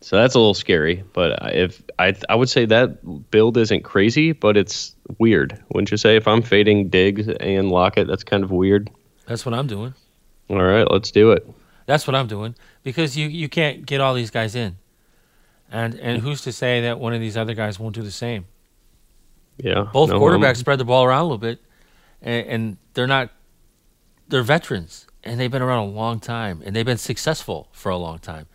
so 0.00 0.16
that's 0.16 0.34
a 0.34 0.38
little 0.38 0.54
scary, 0.54 1.04
but 1.12 1.38
if 1.54 1.82
I 2.00 2.14
I 2.28 2.34
would 2.34 2.50
say 2.50 2.66
that 2.66 3.30
build 3.30 3.56
isn't 3.56 3.84
crazy, 3.84 4.32
but 4.32 4.56
it's 4.56 4.94
weird. 5.18 5.62
Wouldn't 5.70 5.92
you 5.92 5.96
say? 5.96 6.16
If 6.16 6.26
I'm 6.26 6.42
fading 6.42 6.88
Diggs 6.88 7.28
and 7.28 7.70
Lockett, 7.70 8.08
that's 8.08 8.24
kind 8.24 8.42
of 8.42 8.50
weird. 8.50 8.90
That's 9.26 9.46
what 9.46 9.54
I'm 9.54 9.68
doing. 9.68 9.94
All 10.50 10.62
right, 10.62 10.90
let's 10.90 11.12
do 11.12 11.30
it. 11.30 11.48
That's 11.86 12.06
what 12.06 12.16
I'm 12.16 12.26
doing 12.26 12.56
because 12.82 13.16
you 13.16 13.28
you 13.28 13.48
can't 13.48 13.86
get 13.86 14.00
all 14.00 14.14
these 14.14 14.32
guys 14.32 14.56
in, 14.56 14.76
and 15.70 15.94
and 16.00 16.20
who's 16.20 16.42
to 16.42 16.52
say 16.52 16.82
that 16.82 16.98
one 16.98 17.14
of 17.14 17.20
these 17.20 17.36
other 17.36 17.54
guys 17.54 17.78
won't 17.78 17.94
do 17.94 18.02
the 18.02 18.10
same? 18.10 18.46
Yeah, 19.58 19.86
both 19.92 20.10
no, 20.10 20.18
quarterbacks 20.18 20.48
I'm... 20.48 20.54
spread 20.56 20.80
the 20.80 20.84
ball 20.84 21.04
around 21.04 21.20
a 21.20 21.24
little 21.24 21.38
bit, 21.38 21.60
and, 22.24 22.46
and 22.46 22.76
they're 22.94 23.06
not 23.06 23.30
they're 24.28 24.42
veterans 24.42 25.06
and 25.22 25.38
they've 25.38 25.50
been 25.50 25.62
around 25.62 25.88
a 25.88 25.90
long 25.90 26.18
time 26.18 26.62
and 26.64 26.74
they've 26.74 26.84
been 26.84 26.98
successful 26.98 27.68
for 27.72 27.90
a 27.90 27.96
long 27.96 28.18
time. 28.18 28.46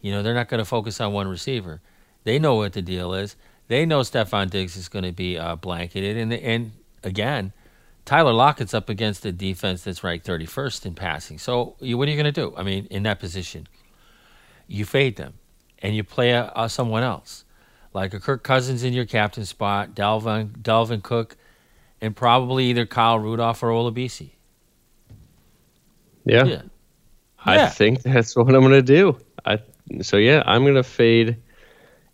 You 0.00 0.12
know, 0.12 0.22
they're 0.22 0.34
not 0.34 0.48
going 0.48 0.58
to 0.58 0.64
focus 0.64 1.00
on 1.00 1.12
one 1.12 1.28
receiver. 1.28 1.80
They 2.24 2.38
know 2.38 2.56
what 2.56 2.72
the 2.72 2.82
deal 2.82 3.14
is. 3.14 3.36
They 3.68 3.86
know 3.86 4.00
Stefon 4.00 4.50
Diggs 4.50 4.76
is 4.76 4.88
going 4.88 5.04
to 5.04 5.12
be 5.12 5.38
uh, 5.38 5.56
blanketed. 5.56 6.16
And, 6.16 6.32
and 6.32 6.72
again, 7.02 7.52
Tyler 8.04 8.32
Lockett's 8.32 8.74
up 8.74 8.88
against 8.90 9.24
a 9.24 9.32
defense 9.32 9.82
that's 9.82 10.04
ranked 10.04 10.26
31st 10.26 10.86
in 10.86 10.94
passing. 10.94 11.38
So 11.38 11.76
you, 11.80 11.96
what 11.96 12.08
are 12.08 12.10
you 12.10 12.20
going 12.20 12.32
to 12.32 12.40
do? 12.40 12.54
I 12.56 12.62
mean, 12.62 12.86
in 12.90 13.04
that 13.04 13.18
position, 13.18 13.66
you 14.66 14.84
fade 14.84 15.16
them 15.16 15.34
and 15.78 15.96
you 15.96 16.04
play 16.04 16.32
a, 16.32 16.52
a 16.54 16.68
someone 16.68 17.02
else, 17.02 17.44
like 17.94 18.12
a 18.12 18.20
Kirk 18.20 18.42
Cousins 18.42 18.84
in 18.84 18.92
your 18.92 19.06
captain 19.06 19.46
spot, 19.46 19.94
Dalvin, 19.94 20.50
Dalvin 20.58 21.02
Cook, 21.02 21.36
and 22.00 22.14
probably 22.14 22.66
either 22.66 22.86
Kyle 22.86 23.18
Rudolph 23.18 23.62
or 23.62 23.68
Olabisi. 23.68 24.30
Yeah. 26.24 26.44
yeah. 26.44 26.62
I 27.44 27.56
yeah. 27.56 27.68
think 27.68 28.02
that's 28.02 28.34
what 28.34 28.54
I'm 28.54 28.62
going 28.62 28.72
to 28.72 28.82
do. 28.82 29.18
I 29.44 29.58
so 30.02 30.16
yeah, 30.16 30.42
I'm 30.46 30.64
gonna 30.64 30.82
fade. 30.82 31.36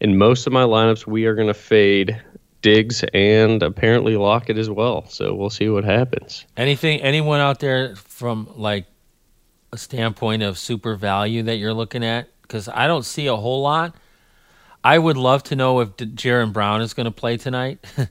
In 0.00 0.16
most 0.16 0.46
of 0.46 0.52
my 0.52 0.62
lineups, 0.62 1.06
we 1.06 1.26
are 1.26 1.34
gonna 1.34 1.54
fade 1.54 2.20
Diggs 2.62 3.04
and 3.14 3.62
apparently 3.62 4.16
Lockett 4.16 4.58
as 4.58 4.68
well. 4.68 5.06
So 5.06 5.34
we'll 5.34 5.50
see 5.50 5.68
what 5.68 5.84
happens. 5.84 6.46
Anything, 6.56 7.00
anyone 7.00 7.40
out 7.40 7.60
there 7.60 7.96
from 7.96 8.48
like 8.56 8.86
a 9.72 9.78
standpoint 9.78 10.42
of 10.42 10.58
super 10.58 10.94
value 10.94 11.42
that 11.44 11.56
you're 11.56 11.74
looking 11.74 12.04
at? 12.04 12.28
Because 12.42 12.68
I 12.68 12.86
don't 12.86 13.04
see 13.04 13.28
a 13.28 13.36
whole 13.36 13.62
lot. 13.62 13.94
I 14.82 14.98
would 14.98 15.16
love 15.16 15.42
to 15.44 15.56
know 15.56 15.80
if 15.80 15.90
Jaron 15.96 16.52
Brown 16.52 16.80
is 16.80 16.94
going 16.94 17.04
to 17.04 17.10
play 17.10 17.36
tonight. 17.36 17.84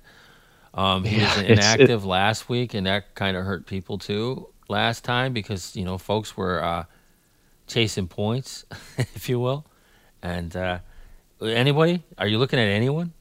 um, 0.74 1.04
he 1.04 1.18
yeah, 1.18 1.36
was 1.36 1.50
inactive 1.50 2.04
it, 2.04 2.08
last 2.08 2.50
week, 2.50 2.74
and 2.74 2.86
that 2.86 3.16
kind 3.16 3.36
of 3.36 3.46
hurt 3.46 3.66
people 3.66 3.98
too 3.98 4.48
last 4.68 5.04
time 5.04 5.34
because 5.34 5.76
you 5.76 5.84
know 5.84 5.98
folks 5.98 6.38
were 6.38 6.64
uh, 6.64 6.84
chasing 7.68 8.08
points, 8.08 8.66
if 8.98 9.28
you 9.30 9.40
will. 9.40 9.66
And 10.22 10.56
uh, 10.56 10.80
anybody? 11.42 12.04
Are 12.18 12.28
you 12.28 12.38
looking 12.38 12.60
at 12.60 12.68
anyone? 12.68 13.14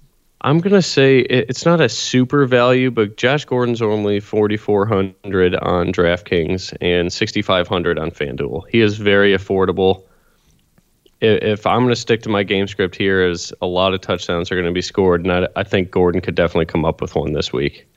I'm 0.42 0.60
gonna 0.60 0.82
say 0.82 1.20
it's 1.20 1.64
not 1.64 1.80
a 1.80 1.88
super 1.88 2.46
value, 2.46 2.90
but 2.90 3.16
Josh 3.16 3.44
Gordon's 3.44 3.82
only 3.82 4.20
4,400 4.20 5.56
on 5.56 5.92
DraftKings 5.92 6.76
and 6.80 7.12
6,500 7.12 7.98
on 7.98 8.10
FanDuel. 8.12 8.62
He 8.68 8.80
is 8.80 8.98
very 8.98 9.36
affordable. 9.36 10.04
If 11.20 11.66
I'm 11.66 11.80
going 11.80 11.88
to 11.88 11.96
stick 11.96 12.22
to 12.22 12.28
my 12.28 12.44
game 12.44 12.68
script 12.68 12.94
here, 12.94 13.28
is 13.28 13.52
a 13.60 13.66
lot 13.66 13.92
of 13.92 14.00
touchdowns 14.00 14.52
are 14.52 14.54
going 14.54 14.66
to 14.66 14.72
be 14.72 14.82
scored, 14.82 15.24
and 15.24 15.32
I, 15.32 15.48
I 15.56 15.64
think 15.64 15.90
Gordon 15.90 16.20
could 16.20 16.36
definitely 16.36 16.66
come 16.66 16.84
up 16.84 17.00
with 17.00 17.16
one 17.16 17.32
this 17.32 17.52
week. 17.52 17.88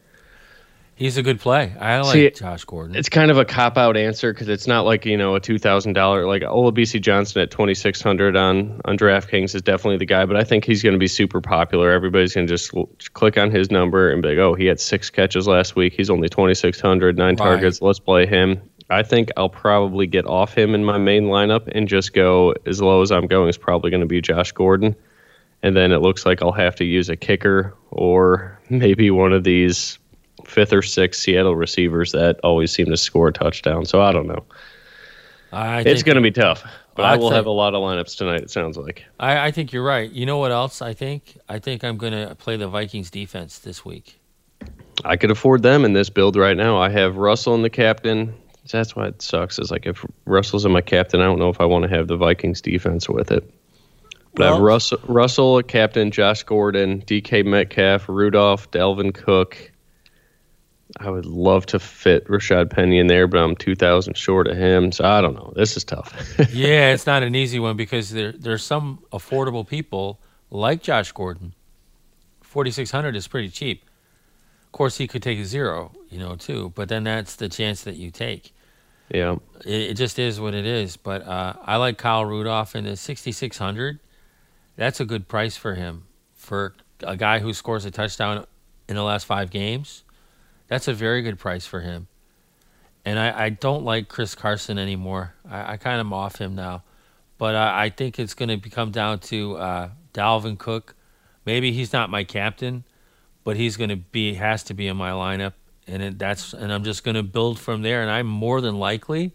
He's 1.02 1.18
a 1.18 1.24
good 1.24 1.40
play. 1.40 1.74
I 1.80 2.00
like 2.02 2.14
See, 2.14 2.30
Josh 2.30 2.64
Gordon. 2.66 2.96
It's 2.96 3.10
kind 3.10 3.32
of 3.32 3.40
a 3.40 3.44
cop 3.44 3.76
out 3.76 3.98
answer 3.98 4.32
because 4.32 4.50
it's 4.50 4.68
not 4.68 4.86
like 4.86 5.04
you 5.08 5.18
know 5.18 5.34
a 5.34 5.40
two 5.40 5.58
thousand 5.58 5.94
dollar 5.94 6.28
like 6.28 6.44
oh, 6.44 6.72
Olabisi 6.72 7.02
Johnson 7.02 7.42
at 7.42 7.50
twenty 7.50 7.74
six 7.74 8.04
hundred 8.04 8.36
on 8.36 8.82
on 8.86 9.00
DraftKings 9.00 9.56
is 9.56 9.64
definitely 9.64 9.98
the 9.98 10.06
guy, 10.06 10.28
but 10.28 10.36
I 10.36 10.44
think 10.44 10.64
he's 10.64 10.84
going 10.84 10.94
to 10.94 11.00
be 11.00 11.08
super 11.08 11.42
popular. 11.42 11.90
Everybody's 11.90 12.36
going 12.36 12.46
to 12.46 12.54
just 12.54 12.72
click 13.14 13.40
on 13.40 13.50
his 13.50 13.72
number 13.72 14.12
and 14.12 14.22
be 14.22 14.30
like, 14.30 14.38
oh, 14.38 14.54
he 14.54 14.68
had 14.68 14.80
six 14.80 15.10
catches 15.10 15.48
last 15.48 15.76
week. 15.76 15.94
He's 15.94 16.12
only 16.12 16.30
twenty 16.30 16.54
six 16.54 16.80
hundred, 16.80 17.18
nine 17.18 17.30
right. 17.30 17.46
targets. 17.46 17.82
Let's 17.82 18.00
play 18.00 18.28
him. 18.28 18.62
I 18.92 19.04
think 19.04 19.30
I'll 19.38 19.50
probably 19.50 20.06
get 20.06 20.26
off 20.26 20.56
him 20.56 20.76
in 20.76 20.84
my 20.84 20.98
main 20.98 21.26
lineup 21.26 21.68
and 21.74 21.88
just 21.88 22.14
go 22.14 22.54
as 22.66 22.82
low 22.82 23.02
as 23.02 23.12
I'm 23.12 23.28
going 23.28 23.50
is 23.50 23.58
probably 23.58 23.90
going 23.90 24.02
to 24.02 24.08
be 24.08 24.22
Josh 24.22 24.52
Gordon 24.52 24.96
and 25.64 25.76
then 25.76 25.92
it 25.92 26.00
looks 26.00 26.26
like 26.26 26.42
I'll 26.42 26.52
have 26.52 26.76
to 26.76 26.86
use 26.86 27.10
a 27.10 27.16
kicker 27.16 27.76
or 27.92 28.60
maybe 28.70 29.12
one 29.12 29.34
of 29.34 29.44
these 29.44 30.00
fifth 30.46 30.74
or 30.74 30.82
sixth 30.82 31.22
Seattle 31.22 31.56
receivers 31.56 32.12
that 32.14 32.40
always 32.44 32.72
seem 32.72 32.88
to 32.88 32.98
score 32.98 33.28
a 33.30 33.34
touchdown. 33.34 33.86
So 33.86 34.02
I 34.02 34.12
don't 34.12 34.28
know. 34.28 34.44
I 35.54 35.82
it's 35.82 36.04
going 36.04 36.16
to 36.16 36.22
be 36.22 36.32
tough, 36.32 36.64
but 36.96 37.04
I 37.04 37.14
I'd 37.14 37.20
will 37.20 37.32
have 37.32 37.46
a 37.46 37.52
lot 37.52 37.76
of 37.76 37.82
lineups 37.82 38.18
tonight. 38.18 38.42
It 38.42 38.50
sounds 38.50 38.78
like. 38.78 39.04
I, 39.20 39.48
I 39.48 39.52
think 39.52 39.74
you're 39.74 39.84
right. 39.84 40.10
You 40.10 40.26
know 40.26 40.38
what 40.38 40.52
else? 40.52 40.82
I 40.82 40.94
think 40.94 41.38
I 41.50 41.60
think 41.60 41.84
I'm 41.84 41.98
going 41.98 42.14
to 42.14 42.36
play 42.36 42.56
the 42.56 42.70
Vikings 42.70 43.10
defense 43.10 43.60
this 43.60 43.84
week. 43.84 44.20
I 45.04 45.18
could 45.18 45.32
afford 45.32 45.62
them 45.62 45.84
in 45.84 45.94
this 45.94 46.10
build 46.10 46.38
right 46.38 46.56
now. 46.56 46.78
I 46.78 46.90
have 46.90 47.18
Russell 47.18 47.54
in 47.56 47.64
the 47.64 47.70
captain. 47.70 48.34
That's 48.70 48.96
why 48.96 49.08
it 49.08 49.22
sucks. 49.22 49.60
Is 49.60 49.72
like 49.72 49.86
if 49.86 50.06
Russell's 50.26 50.66
in 50.66 50.72
my 50.72 50.82
captain, 50.82 51.22
I 51.22 51.26
don't 51.26 51.40
know 51.40 51.50
if 51.50 51.60
I 51.60 51.66
want 51.66 51.84
to 51.84 51.90
have 51.90 52.08
the 52.08 52.18
Vikings 52.18 52.62
defense 52.62 53.10
with 53.10 53.32
it. 53.32 53.50
But 54.36 54.48
I 54.48 54.52
have 54.54 54.62
Russell, 54.62 55.00
Russell, 55.08 55.58
a 55.58 55.64
captain, 55.64 56.12
Josh 56.12 56.44
Gordon, 56.44 57.02
DK 57.02 57.46
Metcalf, 57.46 58.08
Rudolph, 58.08 58.72
Dalvin 58.72 59.14
Cook. 59.14 59.72
I 61.00 61.10
would 61.10 61.26
love 61.26 61.66
to 61.68 61.80
fit 61.80 62.28
Rashad 62.28 62.70
Penny 62.70 63.00
in 63.00 63.08
there, 63.08 63.28
but 63.28 63.42
I'm 63.42 63.56
2,000 63.56 64.16
short 64.16 64.48
of 64.48 64.58
him. 64.58 64.92
So 64.92 65.06
I 65.06 65.22
don't 65.22 65.34
know. 65.34 65.54
This 65.56 65.78
is 65.78 65.84
tough. 65.84 66.14
yeah, 66.54 66.94
it's 66.94 67.06
not 67.06 67.24
an 67.24 67.36
easy 67.36 67.60
one 67.60 67.78
because 67.78 68.10
there 68.12 68.34
there's 68.34 68.64
some 68.64 69.00
affordable 69.12 69.68
people 69.68 70.20
like 70.50 70.82
Josh 70.82 71.12
Gordon. 71.12 71.54
Forty 72.42 72.72
six 72.72 72.92
hundred 72.92 73.16
is 73.16 73.28
pretty 73.28 73.50
cheap. 73.50 73.86
Of 74.72 74.78
course, 74.78 74.98
he 74.98 75.06
could 75.06 75.22
take 75.22 75.38
a 75.38 75.44
zero, 75.44 75.92
you 76.10 76.18
know, 76.18 76.38
too. 76.38 76.72
But 76.76 76.88
then 76.88 77.04
that's 77.04 77.36
the 77.36 77.50
chance 77.50 77.84
that 77.84 77.98
you 77.98 78.10
take. 78.10 78.54
yeah. 79.14 79.36
It, 79.66 79.92
it 79.92 79.94
just 79.98 80.18
is 80.18 80.40
what 80.40 80.56
it 80.56 80.66
is. 80.66 80.96
But 80.96 81.28
uh, 81.28 81.56
I 81.62 81.76
like 81.76 81.98
Kyle 81.98 82.24
Rudolph 82.24 82.74
in 82.76 82.86
the 82.86 82.96
sixty 82.96 83.34
six 83.34 83.58
hundred. 83.58 84.00
That's 84.78 85.02
a 85.02 85.06
good 85.06 85.28
price 85.28 85.58
for 85.58 85.76
him 85.76 86.06
for 86.34 86.74
a 87.04 87.18
guy 87.18 87.40
who 87.40 87.54
scores 87.54 87.84
a 87.84 87.92
touchdown 87.92 88.46
in 88.88 88.96
the 88.96 89.04
last 89.04 89.26
five 89.26 89.52
games. 89.52 90.04
That's 90.68 90.88
a 90.88 90.94
very 90.94 91.22
good 91.22 91.38
price 91.38 91.66
for 91.66 91.82
him. 91.82 92.08
And 93.04 93.20
I, 93.20 93.46
I 93.46 93.50
don't 93.50 93.84
like 93.84 94.08
Chris 94.08 94.36
Carson 94.36 94.78
anymore. 94.78 95.34
I, 95.50 95.74
I 95.74 95.78
kind 95.78 96.00
of 96.00 96.08
am 96.08 96.14
off 96.14 96.38
him 96.38 96.56
now. 96.56 96.84
But 97.38 97.56
I, 97.56 97.86
I 97.86 97.90
think 97.90 98.20
it's 98.20 98.34
going 98.34 98.62
to 98.62 98.70
come 98.70 98.92
down 98.92 99.20
to 99.20 99.58
uh, 99.58 99.90
Dalvin 100.14 100.58
Cook. 100.58 100.96
Maybe 101.46 101.74
he's 101.74 101.92
not 101.92 102.10
my 102.10 102.24
captain, 102.24 102.84
but 103.44 103.58
he's 103.58 103.78
going 103.78 103.90
to 103.90 103.96
be 103.96 104.34
has 104.36 104.64
to 104.64 104.74
be 104.74 104.88
in 104.88 104.98
my 104.98 105.12
lineup, 105.12 105.54
and 105.88 106.02
it, 106.02 106.20
that's 106.20 106.54
and 106.54 106.72
I'm 106.72 106.84
just 106.84 107.04
going 107.04 107.16
to 107.16 107.24
build 107.24 107.60
from 107.60 107.82
there. 107.82 108.02
And 108.02 108.12
I'm 108.12 108.28
more 108.28 108.62
than 108.62 108.78
likely 108.78 109.34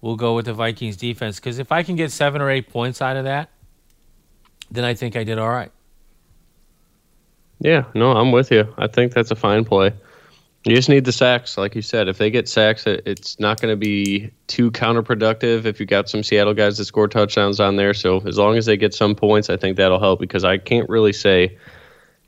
will 0.00 0.16
go 0.16 0.34
with 0.34 0.46
the 0.46 0.52
Vikings 0.52 0.96
defense 0.96 1.36
because 1.38 1.58
if 1.58 1.72
I 1.72 1.82
can 1.82 1.96
get 1.96 2.10
seven 2.10 2.42
or 2.42 2.50
eight 2.50 2.68
points 2.68 3.00
out 3.00 3.16
of 3.16 3.24
that, 3.24 3.48
then 4.70 4.84
I 4.84 4.94
think 4.94 5.16
I 5.16 5.24
did 5.24 5.38
all 5.38 5.48
right. 5.48 5.70
Yeah, 7.60 7.84
no, 7.94 8.10
I'm 8.12 8.32
with 8.32 8.50
you. 8.50 8.74
I 8.76 8.88
think 8.88 9.12
that's 9.12 9.30
a 9.30 9.36
fine 9.36 9.64
play. 9.64 9.92
You 10.64 10.76
just 10.76 10.88
need 10.88 11.04
the 11.04 11.12
sacks, 11.12 11.56
like 11.56 11.74
you 11.74 11.82
said. 11.82 12.08
If 12.08 12.18
they 12.18 12.30
get 12.30 12.48
sacks, 12.48 12.86
it, 12.86 13.02
it's 13.04 13.38
not 13.38 13.60
going 13.60 13.72
to 13.72 13.76
be 13.76 14.30
too 14.46 14.70
counterproductive. 14.70 15.64
If 15.64 15.80
you 15.80 15.86
got 15.86 16.08
some 16.08 16.22
Seattle 16.22 16.54
guys 16.54 16.78
that 16.78 16.84
score 16.84 17.08
touchdowns 17.08 17.60
on 17.60 17.76
there, 17.76 17.94
so 17.94 18.20
as 18.26 18.38
long 18.38 18.56
as 18.56 18.66
they 18.66 18.76
get 18.76 18.94
some 18.94 19.14
points, 19.14 19.50
I 19.50 19.56
think 19.56 19.76
that'll 19.76 19.98
help. 20.00 20.20
Because 20.20 20.44
I 20.44 20.58
can't 20.58 20.88
really 20.88 21.12
say 21.12 21.56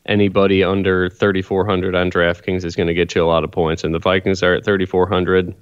anybody 0.06 0.62
under 0.62 1.08
3,400 1.08 1.94
on 1.94 2.10
DraftKings 2.10 2.64
is 2.64 2.76
going 2.76 2.86
to 2.86 2.94
get 2.94 3.14
you 3.14 3.24
a 3.24 3.26
lot 3.26 3.44
of 3.44 3.50
points, 3.50 3.84
and 3.84 3.94
the 3.94 3.98
Vikings 3.98 4.42
are 4.42 4.54
at 4.54 4.64
3,400. 4.64 5.54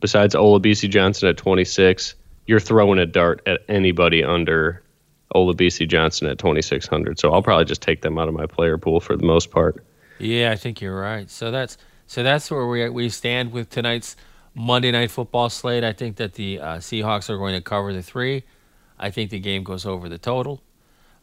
Besides 0.00 0.34
Olabisi 0.34 0.88
Johnson 0.88 1.28
at 1.28 1.36
26, 1.36 2.14
you're 2.46 2.60
throwing 2.60 2.98
a 2.98 3.06
dart 3.06 3.42
at 3.46 3.60
anybody 3.68 4.24
under 4.24 4.82
Olabisi 5.34 5.86
Johnson 5.86 6.28
at 6.28 6.38
2,600. 6.38 7.18
So 7.18 7.32
I'll 7.32 7.42
probably 7.42 7.66
just 7.66 7.82
take 7.82 8.02
them 8.02 8.18
out 8.18 8.28
of 8.28 8.34
my 8.34 8.46
player 8.46 8.78
pool 8.78 9.00
for 9.00 9.16
the 9.16 9.24
most 9.24 9.50
part. 9.50 9.84
Yeah, 10.18 10.50
I 10.50 10.56
think 10.56 10.80
you're 10.80 10.98
right. 10.98 11.30
So 11.30 11.50
that's 11.50 11.78
so 12.06 12.22
that's 12.22 12.50
where 12.50 12.66
we 12.66 12.88
we 12.88 13.08
stand 13.08 13.52
with 13.52 13.70
tonight's 13.70 14.16
Monday 14.54 14.90
night 14.90 15.10
football 15.10 15.48
slate. 15.48 15.84
I 15.84 15.92
think 15.92 16.16
that 16.16 16.34
the 16.34 16.60
uh, 16.60 16.76
Seahawks 16.78 17.30
are 17.30 17.38
going 17.38 17.54
to 17.54 17.60
cover 17.60 17.92
the 17.92 18.02
three. 18.02 18.42
I 18.98 19.10
think 19.10 19.30
the 19.30 19.38
game 19.38 19.64
goes 19.64 19.86
over 19.86 20.08
the 20.08 20.18
total. 20.18 20.60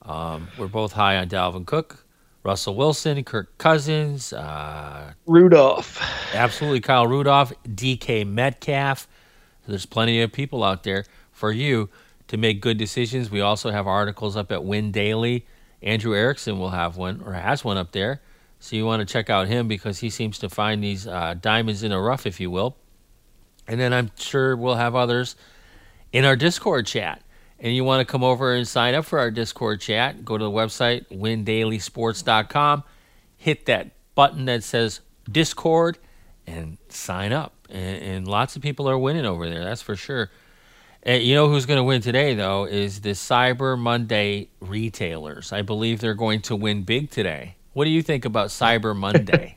Um, 0.02 0.48
we're 0.58 0.68
both 0.68 0.94
high 0.94 1.18
on 1.18 1.30
Dalvin 1.30 1.66
Cook, 1.66 2.06
Russell 2.48 2.76
Wilson, 2.76 3.22
Kirk 3.26 3.58
Cousins, 3.58 4.32
uh, 4.32 5.12
Rudolph. 5.26 6.02
absolutely 6.34 6.80
Kyle 6.80 7.06
Rudolph, 7.06 7.52
DK 7.68 8.26
Metcalf. 8.26 9.06
There's 9.68 9.86
plenty 9.86 10.22
of 10.22 10.32
people 10.32 10.64
out 10.64 10.84
there 10.84 11.04
for 11.34 11.52
you 11.52 11.90
to 12.30 12.38
make 12.38 12.62
good 12.62 12.78
decisions. 12.78 13.30
We 13.30 13.42
also 13.42 13.70
have 13.72 13.86
articles 13.86 14.38
up 14.38 14.50
at 14.54 14.64
Win 14.64 14.94
Daily. 14.94 15.46
Andrew 15.82 16.16
Erickson 16.16 16.58
will 16.58 16.70
have 16.70 16.96
one 16.96 17.22
or 17.26 17.34
has 17.34 17.66
one 17.66 17.76
up 17.76 17.92
there. 17.92 18.22
So 18.62 18.78
you 18.78 18.86
want 18.86 19.02
to 19.02 19.06
check 19.06 19.30
out 19.30 19.50
him 19.50 19.68
because 19.68 20.00
he 20.00 20.10
seems 20.10 20.40
to 20.40 20.48
find 20.48 20.82
these 20.82 21.06
uh, 21.06 21.36
diamonds 21.42 21.84
in 21.84 21.92
a 21.92 22.00
rough, 22.02 22.26
if 22.26 22.40
you 22.40 22.50
will. 22.50 22.78
And 23.68 23.78
then 23.78 23.92
I'm 23.92 24.10
sure 24.16 24.56
we'll 24.56 24.76
have 24.76 24.96
others 24.96 25.36
in 26.14 26.24
our 26.24 26.38
Discord 26.38 26.86
chat. 26.88 27.22
And 27.60 27.76
you 27.76 27.84
want 27.84 28.08
to 28.08 28.12
come 28.12 28.24
over 28.24 28.54
and 28.54 28.68
sign 28.68 28.94
up 28.94 29.06
for 29.06 29.20
our 29.20 29.32
Discord 29.32 29.82
chat, 29.82 30.24
go 30.24 30.38
to 30.38 30.44
the 30.44 30.52
website, 30.52 31.08
windailysports.com, 31.08 32.84
hit 33.36 33.66
that 33.66 33.92
button 34.14 34.46
that 34.46 34.64
says 34.64 35.02
Discord, 35.32 35.98
and 36.46 36.78
sign 36.90 37.34
up. 37.34 37.54
And, 37.70 38.04
and 38.04 38.28
lots 38.28 38.56
of 38.56 38.62
people 38.62 38.88
are 38.88 38.98
winning 38.98 39.26
over 39.26 39.50
there, 39.50 39.64
that's 39.64 39.82
for 39.82 39.96
sure. 39.96 40.30
And 41.04 41.24
you 41.24 41.36
know 41.36 41.48
who's 41.48 41.66
going 41.66 41.78
to 41.78 41.84
win 41.84 42.02
today, 42.02 42.36
though, 42.36 42.66
is 42.66 43.02
the 43.02 43.12
Cyber 43.12 43.78
Monday 43.78 44.50
retailers. 44.60 45.54
I 45.54 45.62
believe 45.62 46.00
they're 46.00 46.14
going 46.14 46.42
to 46.44 46.56
win 46.56 46.84
big 46.84 47.10
today. 47.10 47.56
What 47.74 47.86
do 47.86 47.92
you 47.92 48.02
think 48.02 48.26
about 48.26 48.48
Cyber 48.50 48.96
Monday? 48.96 49.57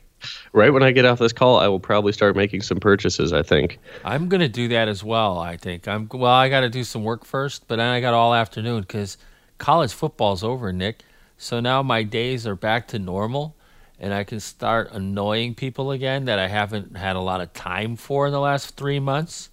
Right 0.53 0.71
when 0.71 0.83
I 0.83 0.91
get 0.91 1.05
off 1.05 1.19
this 1.19 1.33
call, 1.33 1.57
I 1.59 1.67
will 1.67 1.79
probably 1.79 2.11
start 2.11 2.35
making 2.35 2.61
some 2.61 2.79
purchases. 2.79 3.33
I 3.33 3.41
think. 3.41 3.79
I'm 4.03 4.29
gonna 4.29 4.49
do 4.49 4.67
that 4.69 4.87
as 4.87 5.03
well. 5.03 5.37
I 5.37 5.57
think 5.57 5.87
I'm 5.87 6.07
well. 6.11 6.31
I 6.31 6.49
got 6.49 6.61
to 6.61 6.69
do 6.69 6.83
some 6.83 7.03
work 7.03 7.25
first, 7.25 7.67
but 7.67 7.77
then 7.77 7.87
I 7.87 8.01
got 8.01 8.13
all 8.13 8.33
afternoon 8.33 8.81
because 8.81 9.17
college 9.57 9.93
football's 9.93 10.43
over, 10.43 10.73
Nick. 10.73 11.03
So 11.37 11.59
now 11.59 11.81
my 11.81 12.03
days 12.03 12.45
are 12.45 12.55
back 12.55 12.87
to 12.89 12.99
normal, 12.99 13.55
and 13.99 14.13
I 14.13 14.23
can 14.23 14.39
start 14.39 14.91
annoying 14.91 15.55
people 15.55 15.91
again 15.91 16.25
that 16.25 16.37
I 16.37 16.47
haven't 16.47 16.95
had 16.97 17.15
a 17.15 17.19
lot 17.19 17.41
of 17.41 17.53
time 17.53 17.95
for 17.95 18.27
in 18.27 18.33
the 18.33 18.39
last 18.39 18.75
three 18.75 18.99
months. 18.99 19.49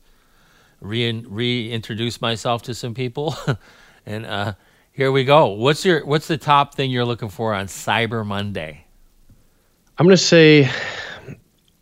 Re 0.81 1.13
reintroduce 1.27 2.21
myself 2.21 2.63
to 2.63 2.75
some 2.75 2.95
people, 2.95 3.37
and 4.07 4.27
uh, 4.27 4.53
here 4.93 5.13
we 5.13 5.25
go. 5.25 5.47
What's 5.47 5.85
your 5.85 6.05
What's 6.05 6.29
the 6.29 6.39
top 6.39 6.75
thing 6.75 6.91
you're 6.91 7.05
looking 7.05 7.29
for 7.31 7.55
on 7.55 7.67
Cyber 7.67 8.27
Monday? 8.27 8.85
I'm 9.99 10.07
gonna 10.07 10.17
say, 10.17 10.71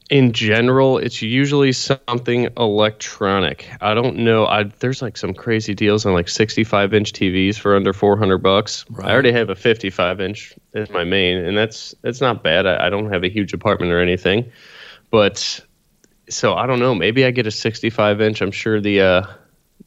in 0.09 0.33
general, 0.33 0.96
it's 0.96 1.20
usually 1.20 1.72
something 1.72 2.48
electronic. 2.57 3.68
I 3.83 3.92
don't 3.92 4.16
know. 4.16 4.46
I 4.46 4.64
there's 4.64 5.02
like 5.02 5.18
some 5.18 5.35
crazy 5.35 5.74
deals 5.74 6.07
on 6.07 6.14
like 6.14 6.31
65 6.31 6.94
inch 6.94 7.12
TVs 7.12 7.57
for 7.59 7.76
under 7.76 7.92
400 7.92 8.38
bucks. 8.38 8.87
Right. 8.88 9.09
I 9.09 9.12
already 9.12 9.33
have 9.33 9.50
a 9.50 9.55
55 9.55 10.20
inch 10.20 10.55
as 10.72 10.88
my 10.88 11.05
main, 11.05 11.37
and 11.37 11.59
that's 11.59 11.94
that's 12.00 12.22
not 12.22 12.42
bad. 12.42 12.66
I, 12.66 12.87
I 12.87 12.90
don't 12.90 13.12
have 13.12 13.22
a 13.22 13.29
huge 13.29 13.52
apartment 13.52 13.92
or 13.92 14.00
anything, 14.00 14.50
but 15.11 15.61
so 16.31 16.55
I 16.55 16.66
don't 16.66 16.79
know. 16.79 16.94
Maybe 16.94 17.26
I 17.26 17.31
get 17.31 17.46
a 17.46 17.50
65 17.50 18.22
inch. 18.22 18.40
I'm 18.40 18.50
sure 18.50 18.81
the 18.81 19.00
uh, 19.02 19.22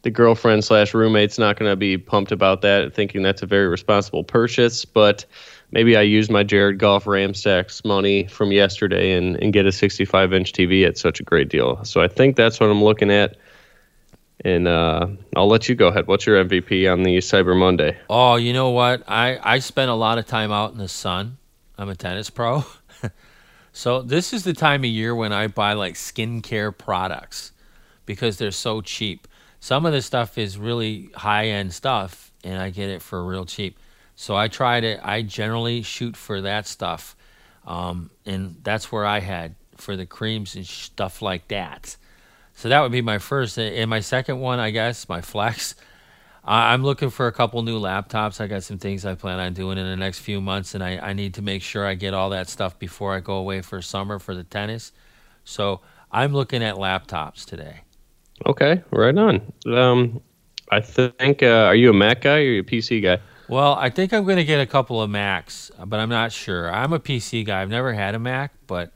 the 0.02 0.10
girlfriend 0.10 0.64
slash 0.64 0.94
roommate's 0.94 1.38
not 1.38 1.58
going 1.58 1.70
to 1.70 1.76
be 1.76 1.98
pumped 1.98 2.32
about 2.32 2.62
that, 2.62 2.94
thinking 2.94 3.22
that's 3.22 3.42
a 3.42 3.46
very 3.46 3.66
responsible 3.66 4.22
purchase. 4.22 4.84
But 4.84 5.24
maybe 5.72 5.96
I 5.96 6.02
use 6.02 6.30
my 6.30 6.42
Jared 6.42 6.78
Goff 6.78 7.04
Ramstacks 7.04 7.84
money 7.84 8.26
from 8.26 8.52
yesterday 8.52 9.12
and, 9.12 9.36
and 9.36 9.52
get 9.52 9.66
a 9.66 9.72
65 9.72 10.32
inch 10.32 10.52
TV 10.52 10.86
at 10.86 10.98
such 10.98 11.20
a 11.20 11.22
great 11.22 11.48
deal. 11.48 11.84
So 11.84 12.00
I 12.00 12.08
think 12.08 12.36
that's 12.36 12.60
what 12.60 12.70
I'm 12.70 12.82
looking 12.82 13.10
at. 13.10 13.36
And 14.42 14.66
uh, 14.66 15.08
I'll 15.36 15.48
let 15.48 15.68
you 15.68 15.74
go 15.74 15.88
ahead. 15.88 16.06
What's 16.06 16.26
your 16.26 16.42
MVP 16.42 16.90
on 16.90 17.02
the 17.02 17.18
Cyber 17.18 17.58
Monday? 17.58 17.98
Oh, 18.08 18.36
you 18.36 18.52
know 18.52 18.70
what? 18.70 19.02
I, 19.06 19.38
I 19.42 19.58
spent 19.58 19.90
a 19.90 19.94
lot 19.94 20.16
of 20.18 20.26
time 20.26 20.50
out 20.50 20.72
in 20.72 20.78
the 20.78 20.88
sun. 20.88 21.36
I'm 21.76 21.90
a 21.90 21.94
tennis 21.94 22.30
pro. 22.30 22.64
so 23.72 24.00
this 24.00 24.32
is 24.32 24.44
the 24.44 24.54
time 24.54 24.80
of 24.80 24.90
year 24.90 25.14
when 25.14 25.32
I 25.32 25.46
buy 25.46 25.74
like 25.74 25.94
skincare 25.94 26.76
products 26.76 27.52
because 28.06 28.38
they're 28.38 28.50
so 28.50 28.80
cheap. 28.80 29.28
Some 29.60 29.84
of 29.84 29.92
the 29.92 30.00
stuff 30.00 30.38
is 30.38 30.56
really 30.56 31.10
high 31.14 31.48
end 31.48 31.74
stuff 31.74 32.32
and 32.42 32.60
I 32.60 32.70
get 32.70 32.88
it 32.88 33.02
for 33.02 33.22
real 33.24 33.44
cheap. 33.44 33.78
So 34.20 34.36
I 34.36 34.48
try 34.48 34.80
to 34.80 35.00
I 35.02 35.22
generally 35.22 35.80
shoot 35.80 36.14
for 36.14 36.42
that 36.42 36.66
stuff. 36.66 37.16
Um, 37.66 38.10
and 38.26 38.56
that's 38.62 38.92
where 38.92 39.06
I 39.06 39.20
had 39.20 39.54
for 39.78 39.96
the 39.96 40.04
creams 40.04 40.56
and 40.56 40.66
stuff 40.66 41.22
like 41.22 41.48
that. 41.48 41.96
So 42.52 42.68
that 42.68 42.82
would 42.82 42.92
be 42.92 43.00
my 43.00 43.16
first. 43.16 43.58
And 43.58 43.88
my 43.88 44.00
second 44.00 44.38
one, 44.40 44.58
I 44.58 44.72
guess, 44.72 45.08
my 45.08 45.22
flex. 45.22 45.74
I'm 46.44 46.82
looking 46.82 47.08
for 47.08 47.28
a 47.28 47.32
couple 47.32 47.62
new 47.62 47.80
laptops. 47.80 48.42
I 48.42 48.46
got 48.46 48.62
some 48.62 48.76
things 48.76 49.06
I 49.06 49.14
plan 49.14 49.40
on 49.40 49.54
doing 49.54 49.78
in 49.78 49.86
the 49.86 49.96
next 49.96 50.18
few 50.18 50.42
months, 50.42 50.74
and 50.74 50.84
I, 50.84 50.98
I 50.98 51.12
need 51.14 51.32
to 51.34 51.42
make 51.42 51.62
sure 51.62 51.86
I 51.86 51.94
get 51.94 52.12
all 52.12 52.28
that 52.28 52.50
stuff 52.50 52.78
before 52.78 53.14
I 53.14 53.20
go 53.20 53.36
away 53.36 53.62
for 53.62 53.80
summer 53.80 54.18
for 54.18 54.34
the 54.34 54.44
tennis. 54.44 54.92
So 55.44 55.80
I'm 56.12 56.34
looking 56.34 56.62
at 56.62 56.74
laptops 56.74 57.46
today. 57.46 57.80
Okay, 58.44 58.82
right 58.90 59.16
on. 59.16 59.50
Um, 59.66 60.20
I 60.70 60.82
think, 60.82 61.42
uh, 61.42 61.64
are 61.64 61.74
you 61.74 61.88
a 61.88 61.94
Mac 61.94 62.20
guy 62.20 62.32
or 62.32 62.34
are 62.34 62.42
you 62.42 62.60
a 62.60 62.64
PC 62.64 63.02
guy? 63.02 63.18
Well, 63.50 63.74
I 63.74 63.90
think 63.90 64.12
I'm 64.12 64.24
going 64.24 64.36
to 64.36 64.44
get 64.44 64.60
a 64.60 64.66
couple 64.66 65.02
of 65.02 65.10
Macs, 65.10 65.70
but 65.84 65.98
I'm 65.98 66.08
not 66.08 66.32
sure. 66.32 66.72
I'm 66.72 66.92
a 66.92 67.00
PC 67.00 67.44
guy. 67.44 67.60
I've 67.60 67.68
never 67.68 67.92
had 67.92 68.14
a 68.14 68.18
Mac, 68.18 68.52
but 68.66 68.92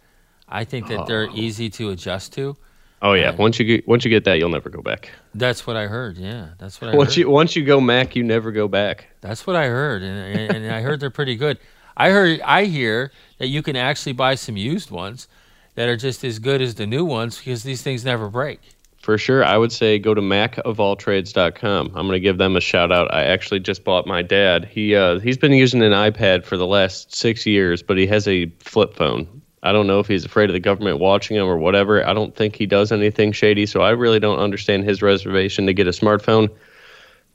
I 0.49 0.65
think 0.65 0.87
that 0.89 1.07
they're 1.07 1.29
oh. 1.29 1.35
easy 1.35 1.69
to 1.71 1.91
adjust 1.91 2.33
to. 2.35 2.57
Oh 3.03 3.13
yeah, 3.13 3.31
Right. 3.31 3.39
once 3.39 3.59
you 3.59 3.67
get 3.67 3.87
once 3.87 4.05
you 4.05 4.11
get 4.11 4.25
that, 4.25 4.39
you'll 4.39 4.49
never 4.49 4.71
go 4.71 4.81
back. 4.81 5.11
That's 5.35 5.67
what 5.67 5.77
I 5.77 5.89
heard. 5.89 6.17
Yeah, 6.17 6.51
that's 6.59 6.81
what 6.81 6.95
I 6.95 6.97
Once 6.97 7.11
heard. 7.11 7.21
you 7.21 7.29
once 7.29 7.55
you 7.55 7.63
go 7.63 7.79
Mac, 7.79 8.17
you 8.17 8.23
never 8.23 8.51
go 8.51 8.67
back. 8.67 9.09
That's 9.21 9.47
what 9.47 9.57
I 9.57 9.67
heard, 9.67 10.03
and, 10.03 10.39
and, 10.41 10.57
and 10.65 10.73
I 10.73 10.81
heard 10.81 11.01
they're 11.01 11.11
pretty 11.11 11.37
good. 11.37 11.59
I 11.97 12.11
heard, 12.11 12.41
I 12.41 12.65
hear 12.65 13.13
that 13.39 13.49
you 13.49 13.63
can 13.63 13.77
actually 13.77 14.15
buy 14.15 14.37
some 14.37 14.57
used 14.57 14.91
ones 14.91 15.29
that 15.75 15.89
are 15.89 15.97
just 15.97 16.25
as 16.25 16.39
good 16.39 16.63
as 16.63 16.77
the 16.77 16.87
new 16.87 17.05
ones 17.05 17.39
because 17.39 17.63
these 17.63 17.83
things 17.83 18.05
never 18.05 18.29
break. 18.31 18.61
For 19.05 19.19
sure, 19.19 19.45
I 19.45 19.59
would 19.59 19.71
say 19.71 19.99
go 19.99 20.15
to 20.15 20.23
macofalltrades.com. 20.23 21.89
I'm 21.89 22.07
going 22.07 22.13
to 22.13 22.21
give 22.21 22.39
them 22.39 22.57
a 22.57 22.61
shout 22.63 22.91
out. 22.91 23.13
I 23.13 23.25
actually 23.25 23.61
just 23.61 23.85
bought 23.85 24.07
my 24.07 24.23
dad. 24.23 24.65
He 24.65 24.97
uh, 24.97 25.19
he's 25.19 25.37
been 25.37 25.53
using 25.53 25.83
an 25.83 25.93
iPad 25.93 26.47
for 26.47 26.57
the 26.57 26.67
last 26.67 27.15
six 27.15 27.45
years, 27.45 27.83
but 27.83 27.99
he 27.99 28.07
has 28.07 28.27
a 28.27 28.47
flip 28.61 28.95
phone. 28.95 29.43
I 29.63 29.73
don't 29.73 29.87
know 29.87 30.01
if 30.01 30.09
he's 30.09 30.25
afraid 30.25 30.49
of 30.49 30.55
the 30.55 30.61
government 30.61 31.01
watching 31.01 31.37
him 31.37 31.45
or 31.45 31.59
whatever. 31.59 32.03
I 32.03 32.15
don't 32.15 32.35
think 32.35 32.57
he 32.57 32.65
does 32.65 32.93
anything 32.93 33.33
shady, 33.33 33.67
so 33.67 33.83
I 33.83 33.91
really 33.91 34.21
don't 34.21 34.39
understand 34.39 34.85
his 34.85 35.03
reservation 35.03 35.67
to 35.67 35.75
get 35.75 35.87
a 35.87 35.91
smartphone. 35.91 36.49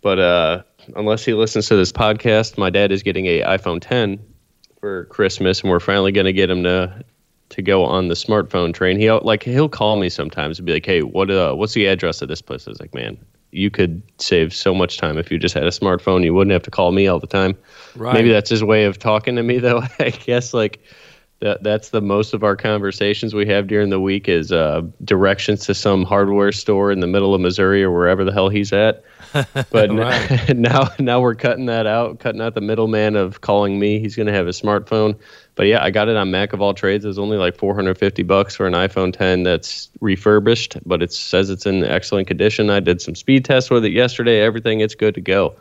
But 0.02 0.18
uh, 0.18 0.64
unless 0.96 1.24
he 1.24 1.36
listens 1.36 1.68
to 1.68 1.76
this 1.76 1.92
podcast, 1.92 2.58
my 2.58 2.72
dad 2.72 2.92
is 2.92 3.04
getting 3.04 3.28
a 3.28 3.42
iPhone 3.42 3.80
10 3.80 4.20
for 4.80 5.06
Christmas, 5.06 5.62
and 5.62 5.70
we're 5.70 5.80
finally 5.80 6.14
going 6.14 6.26
to 6.26 6.34
get 6.34 6.50
him 6.50 6.64
to 6.64 7.06
to 7.50 7.62
go 7.62 7.84
on 7.84 8.08
the 8.08 8.16
smartphone 8.16 8.74
train. 8.74 9.00
He 9.00 9.12
like 9.12 9.44
he'll 9.44 9.70
call 9.70 9.98
me 9.98 10.10
sometimes 10.10 10.60
and 10.60 10.66
be 10.66 10.74
like, 10.74 10.86
"Hey, 10.86 11.02
what 11.02 11.30
uh, 11.30 11.54
what's 11.54 11.74
the 11.74 11.88
address 11.88 12.22
of 12.22 12.28
this 12.28 12.42
place?" 12.42 12.68
I 12.68 12.72
was 12.72 12.80
like, 12.80 12.94
"Man, 12.94 13.18
you 13.52 13.70
could 13.70 14.02
save 14.18 14.54
so 14.54 14.74
much 14.74 14.98
time 14.98 15.18
if 15.18 15.32
you 15.32 15.38
just 15.38 15.56
had 15.56 15.64
a 15.64 15.72
smartphone. 15.72 16.24
You 16.24 16.34
wouldn't 16.34 16.54
have 16.54 16.64
to 16.64 16.72
call 16.72 16.92
me 16.92 17.08
all 17.08 17.20
the 17.20 17.28
time." 17.28 17.58
Right. 17.96 18.14
Maybe 18.14 18.32
that's 18.32 18.50
his 18.50 18.64
way 18.64 18.86
of 18.86 19.00
talking 19.00 19.36
to 19.36 19.44
me, 19.44 19.58
though. 19.58 19.84
I 20.00 20.10
guess 20.10 20.54
like 20.54 20.80
that 21.42 21.64
that's 21.64 21.90
the 21.90 22.02
most 22.02 22.34
of 22.34 22.44
our 22.44 22.56
conversations 22.58 23.34
we 23.34 23.46
have 23.46 23.68
during 23.68 23.90
the 23.90 24.00
week 24.00 24.28
is 24.28 24.52
uh, 24.52 24.82
directions 25.06 25.66
to 25.66 25.74
some 25.74 26.04
hardware 26.04 26.52
store 26.52 26.92
in 26.92 27.00
the 27.00 27.08
middle 27.08 27.34
of 27.34 27.40
Missouri 27.40 27.82
or 27.82 27.92
wherever 27.92 28.26
the 28.26 28.34
hell 28.34 28.50
he's 28.50 28.74
at. 28.74 29.04
But 29.72 29.92
Right. 29.92 30.50
now 30.58 30.90
now 30.98 31.22
we're 31.22 31.36
cutting 31.36 31.68
that 31.68 31.86
out, 31.86 32.20
cutting 32.20 32.42
out 32.42 32.56
the 32.56 32.62
middleman 32.62 33.16
of 33.16 33.42
calling 33.42 33.80
me. 33.80 34.00
He's 34.00 34.16
gonna 34.16 34.34
have 34.34 34.48
his 34.48 34.60
smartphone. 34.60 35.18
But 35.56 35.68
yeah, 35.68 35.84
I 35.84 35.92
got 35.92 36.10
it 36.10 36.16
on 36.16 36.32
Mac 36.32 36.54
of 36.54 36.62
all 36.62 36.74
trades. 36.74 37.06
It 37.06 37.10
was 37.10 37.20
only 37.20 37.38
like 37.38 37.56
450 37.58 38.24
bucks 38.24 38.56
for 38.56 38.66
an 38.66 38.74
iPhone 38.74 39.14
10 39.14 39.44
that's 39.44 39.90
refurbished, 40.00 40.78
but 40.86 41.02
it 41.04 41.12
says 41.14 41.50
it's 41.50 41.66
in 41.66 41.84
excellent 41.84 42.28
condition. 42.28 42.70
I 42.70 42.80
did 42.80 43.02
some 43.02 43.16
speed 43.16 43.46
tests 43.46 43.70
with 43.70 43.86
it 43.86 43.92
yesterday. 43.92 44.42
Everything 44.42 44.80
it's 44.80 44.96
good 44.96 45.16
to 45.16 45.22
go. 45.22 45.56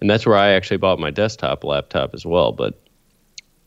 And 0.00 0.10
that's 0.10 0.26
where 0.26 0.36
I 0.36 0.50
actually 0.50 0.76
bought 0.78 0.98
my 0.98 1.10
desktop 1.10 1.64
laptop 1.64 2.12
as 2.12 2.26
well. 2.26 2.52
But 2.52 2.78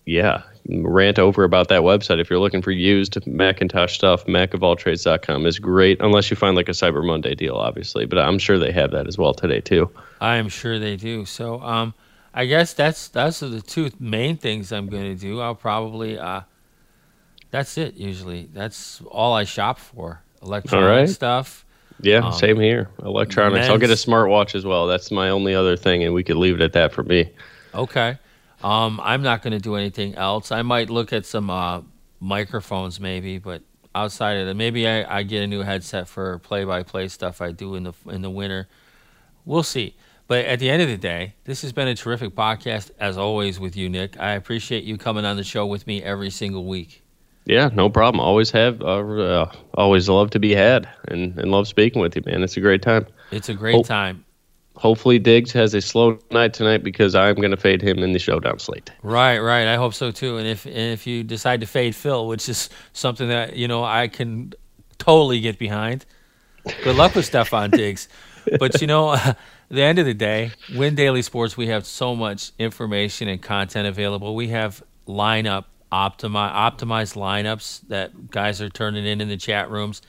yeah, 0.09 0.41
rant 0.67 1.19
over 1.19 1.43
about 1.43 1.67
that 1.67 1.81
website. 1.81 2.19
If 2.19 2.31
you're 2.31 2.39
looking 2.39 2.63
for 2.63 2.71
used 2.71 3.25
Macintosh 3.27 3.93
stuff, 3.93 4.25
macofalltrades.com 4.25 5.45
is 5.45 5.59
great, 5.59 6.01
unless 6.01 6.31
you 6.31 6.35
find 6.35 6.55
like 6.55 6.67
a 6.67 6.71
Cyber 6.71 7.05
Monday 7.05 7.35
deal, 7.35 7.55
obviously. 7.55 8.05
But 8.05 8.17
I'm 8.17 8.39
sure 8.39 8.57
they 8.57 8.71
have 8.71 8.89
that 8.91 9.07
as 9.07 9.19
well 9.19 9.35
today 9.35 9.61
too. 9.61 9.91
I 10.19 10.37
am 10.37 10.49
sure 10.49 10.79
they 10.79 10.95
do. 10.95 11.25
So, 11.25 11.61
um, 11.61 11.93
I 12.33 12.45
guess 12.45 12.73
that's 12.73 13.07
that's 13.09 13.41
the 13.41 13.61
two 13.61 13.91
main 13.99 14.37
things 14.37 14.71
I'm 14.71 14.87
going 14.87 15.03
to 15.03 15.15
do. 15.15 15.41
I'll 15.41 15.53
probably 15.53 16.17
uh, 16.17 16.41
that's 17.51 17.77
it. 17.77 17.93
Usually, 17.95 18.49
that's 18.51 19.01
all 19.11 19.33
I 19.33 19.43
shop 19.43 19.77
for. 19.77 20.23
Electronic 20.41 20.89
right. 20.89 21.09
stuff. 21.09 21.65
Yeah, 22.01 22.25
Um, 22.25 22.33
same 22.33 22.59
here. 22.59 22.89
Electronics. 23.03 23.67
I'll 23.67 23.77
get 23.77 23.91
a 23.91 23.93
smartwatch 23.93 24.55
as 24.55 24.65
well. 24.65 24.87
That's 24.87 25.11
my 25.11 25.29
only 25.29 25.53
other 25.53 25.75
thing, 25.77 26.03
and 26.03 26.13
we 26.15 26.23
could 26.23 26.37
leave 26.37 26.55
it 26.55 26.61
at 26.61 26.73
that 26.73 26.93
for 26.93 27.03
me. 27.03 27.29
Okay. 27.75 28.17
Um, 28.63 28.99
I'm 29.03 29.21
not 29.21 29.41
going 29.41 29.53
to 29.53 29.59
do 29.59 29.75
anything 29.75 30.15
else. 30.15 30.51
I 30.51 30.61
might 30.63 30.89
look 30.89 31.13
at 31.13 31.25
some 31.25 31.49
uh, 31.49 31.81
microphones, 32.19 32.99
maybe, 32.99 33.37
but 33.37 33.61
outside 33.95 34.33
of 34.37 34.47
that, 34.47 34.55
maybe 34.55 34.87
I, 34.87 35.19
I 35.19 35.23
get 35.23 35.43
a 35.43 35.47
new 35.47 35.61
headset 35.61 36.07
for 36.07 36.39
play-by-play 36.39 37.07
stuff 37.07 37.41
I 37.41 37.51
do 37.51 37.75
in 37.75 37.83
the 37.83 37.93
in 38.07 38.21
the 38.21 38.29
winter. 38.29 38.67
We'll 39.45 39.63
see. 39.63 39.95
But 40.27 40.45
at 40.45 40.59
the 40.59 40.69
end 40.69 40.81
of 40.83 40.89
the 40.89 40.97
day, 40.97 41.33
this 41.45 41.63
has 41.63 41.71
been 41.71 41.87
a 41.87 41.95
terrific 41.95 42.35
podcast, 42.35 42.91
as 42.99 43.17
always, 43.17 43.59
with 43.59 43.75
you, 43.75 43.89
Nick. 43.89 44.19
I 44.19 44.33
appreciate 44.33 44.83
you 44.83 44.95
coming 44.97 45.25
on 45.25 45.37
the 45.37 45.43
show 45.43 45.65
with 45.65 45.87
me 45.87 46.03
every 46.03 46.29
single 46.29 46.65
week. 46.65 47.01
Yeah, 47.45 47.69
no 47.73 47.89
problem. 47.89 48.19
Always 48.19 48.51
have, 48.51 48.79
uh, 48.83 48.99
uh, 48.99 49.51
always 49.73 50.07
love 50.07 50.29
to 50.31 50.39
be 50.39 50.53
had, 50.53 50.87
and, 51.07 51.35
and 51.39 51.49
love 51.49 51.67
speaking 51.67 51.99
with 51.99 52.15
you, 52.15 52.21
man. 52.27 52.43
It's 52.43 52.55
a 52.57 52.61
great 52.61 52.83
time. 52.83 53.07
It's 53.31 53.49
a 53.49 53.55
great 53.55 53.73
Oh. 53.75 53.81
time. 53.81 54.23
Hopefully, 54.79 55.19
Diggs 55.19 55.51
has 55.51 55.73
a 55.73 55.81
slow 55.81 56.17
night 56.31 56.53
tonight 56.53 56.83
because 56.83 57.13
I'm 57.13 57.35
going 57.35 57.51
to 57.51 57.57
fade 57.57 57.81
him 57.81 57.99
in 57.99 58.13
the 58.13 58.19
showdown 58.19 58.59
slate. 58.59 58.89
Right, 59.03 59.37
right. 59.39 59.67
I 59.67 59.75
hope 59.75 59.93
so 59.93 60.09
too. 60.09 60.37
And 60.37 60.47
if 60.47 60.65
and 60.65 60.93
if 60.93 61.05
you 61.05 61.21
decide 61.21 61.59
to 61.59 61.67
fade 61.67 61.97
Phil, 61.97 62.25
which 62.27 62.47
is 62.47 62.69
something 62.93 63.27
that 63.27 63.57
you 63.57 63.67
know 63.67 63.83
I 63.83 64.07
can 64.07 64.53
totally 64.97 65.41
get 65.41 65.59
behind, 65.59 66.05
good 66.85 66.95
luck 66.95 67.13
with 67.13 67.29
Stefon 67.29 67.71
Diggs. 67.71 68.07
But 68.57 68.79
you 68.79 68.87
know, 68.87 69.13
at 69.13 69.37
the 69.69 69.81
end 69.81 69.99
of 69.99 70.05
the 70.05 70.13
day, 70.13 70.51
Win 70.73 70.95
Daily 70.95 71.21
Sports, 71.21 71.57
we 71.57 71.67
have 71.67 71.85
so 71.85 72.15
much 72.15 72.53
information 72.57 73.27
and 73.27 73.39
content 73.41 73.85
available. 73.85 74.33
We 74.33 74.47
have 74.47 74.81
lineup 75.07 75.65
optimi- 75.91 76.35
optimized 76.35 77.15
lineups 77.15 77.81
that 77.89 78.31
guys 78.31 78.61
are 78.61 78.69
turning 78.69 79.05
in 79.05 79.19
in 79.19 79.27
the 79.27 79.37
chat 79.37 79.69
rooms. 79.69 80.01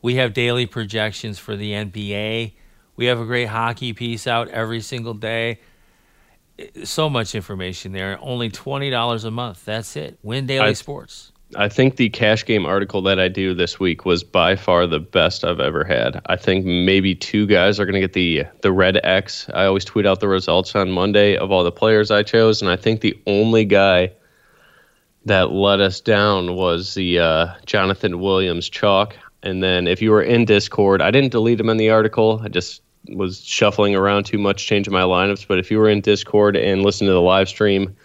We 0.00 0.14
have 0.14 0.32
daily 0.32 0.64
projections 0.64 1.38
for 1.38 1.56
the 1.56 1.72
NBA. 1.72 2.54
We 2.98 3.06
have 3.06 3.20
a 3.20 3.24
great 3.24 3.46
hockey 3.46 3.92
piece 3.92 4.26
out 4.26 4.48
every 4.48 4.80
single 4.80 5.14
day 5.14 5.60
so 6.82 7.08
much 7.08 7.36
information 7.36 7.92
there. 7.92 8.18
Only 8.20 8.50
twenty 8.50 8.90
dollars 8.90 9.22
a 9.24 9.30
month. 9.30 9.64
That's 9.64 9.94
it. 9.94 10.18
Win 10.24 10.46
Daily 10.46 10.70
I- 10.70 10.72
Sports. 10.72 11.32
I 11.56 11.70
think 11.70 11.96
the 11.96 12.10
cash 12.10 12.44
game 12.44 12.66
article 12.66 13.00
that 13.02 13.18
I 13.18 13.28
do 13.28 13.54
this 13.54 13.80
week 13.80 14.04
was 14.04 14.22
by 14.22 14.54
far 14.54 14.86
the 14.86 14.98
best 14.98 15.44
I've 15.44 15.60
ever 15.60 15.82
had. 15.82 16.20
I 16.26 16.36
think 16.36 16.66
maybe 16.66 17.14
two 17.14 17.46
guys 17.46 17.80
are 17.80 17.86
going 17.86 17.94
to 17.94 18.00
get 18.00 18.12
the 18.12 18.44
the 18.62 18.72
red 18.72 19.00
X. 19.02 19.48
I 19.54 19.64
always 19.64 19.84
tweet 19.84 20.04
out 20.04 20.20
the 20.20 20.28
results 20.28 20.74
on 20.74 20.90
Monday 20.90 21.36
of 21.36 21.50
all 21.50 21.64
the 21.64 21.72
players 21.72 22.10
I 22.10 22.22
chose, 22.22 22.60
and 22.60 22.70
I 22.70 22.76
think 22.76 23.00
the 23.00 23.18
only 23.26 23.64
guy 23.64 24.12
that 25.24 25.52
let 25.52 25.80
us 25.80 26.00
down 26.00 26.54
was 26.54 26.94
the 26.94 27.20
uh, 27.20 27.46
Jonathan 27.64 28.18
Williams 28.20 28.68
chalk. 28.68 29.16
And 29.42 29.62
then 29.62 29.86
if 29.86 30.02
you 30.02 30.10
were 30.10 30.22
in 30.22 30.44
Discord, 30.44 31.00
I 31.00 31.12
didn't 31.12 31.30
delete 31.30 31.60
him 31.60 31.68
in 31.68 31.76
the 31.76 31.90
article. 31.90 32.40
I 32.44 32.48
just 32.48 32.82
was 33.08 33.44
shuffling 33.44 33.94
around 33.94 34.24
too 34.24 34.38
much, 34.38 34.66
changing 34.66 34.92
my 34.92 35.02
lineups. 35.02 35.46
But 35.46 35.58
if 35.58 35.70
you 35.70 35.78
were 35.78 35.88
in 35.88 36.00
Discord 36.00 36.56
and 36.56 36.82
listened 36.82 37.08
to 37.08 37.12
the 37.12 37.20
live 37.20 37.48
stream, 37.48 37.96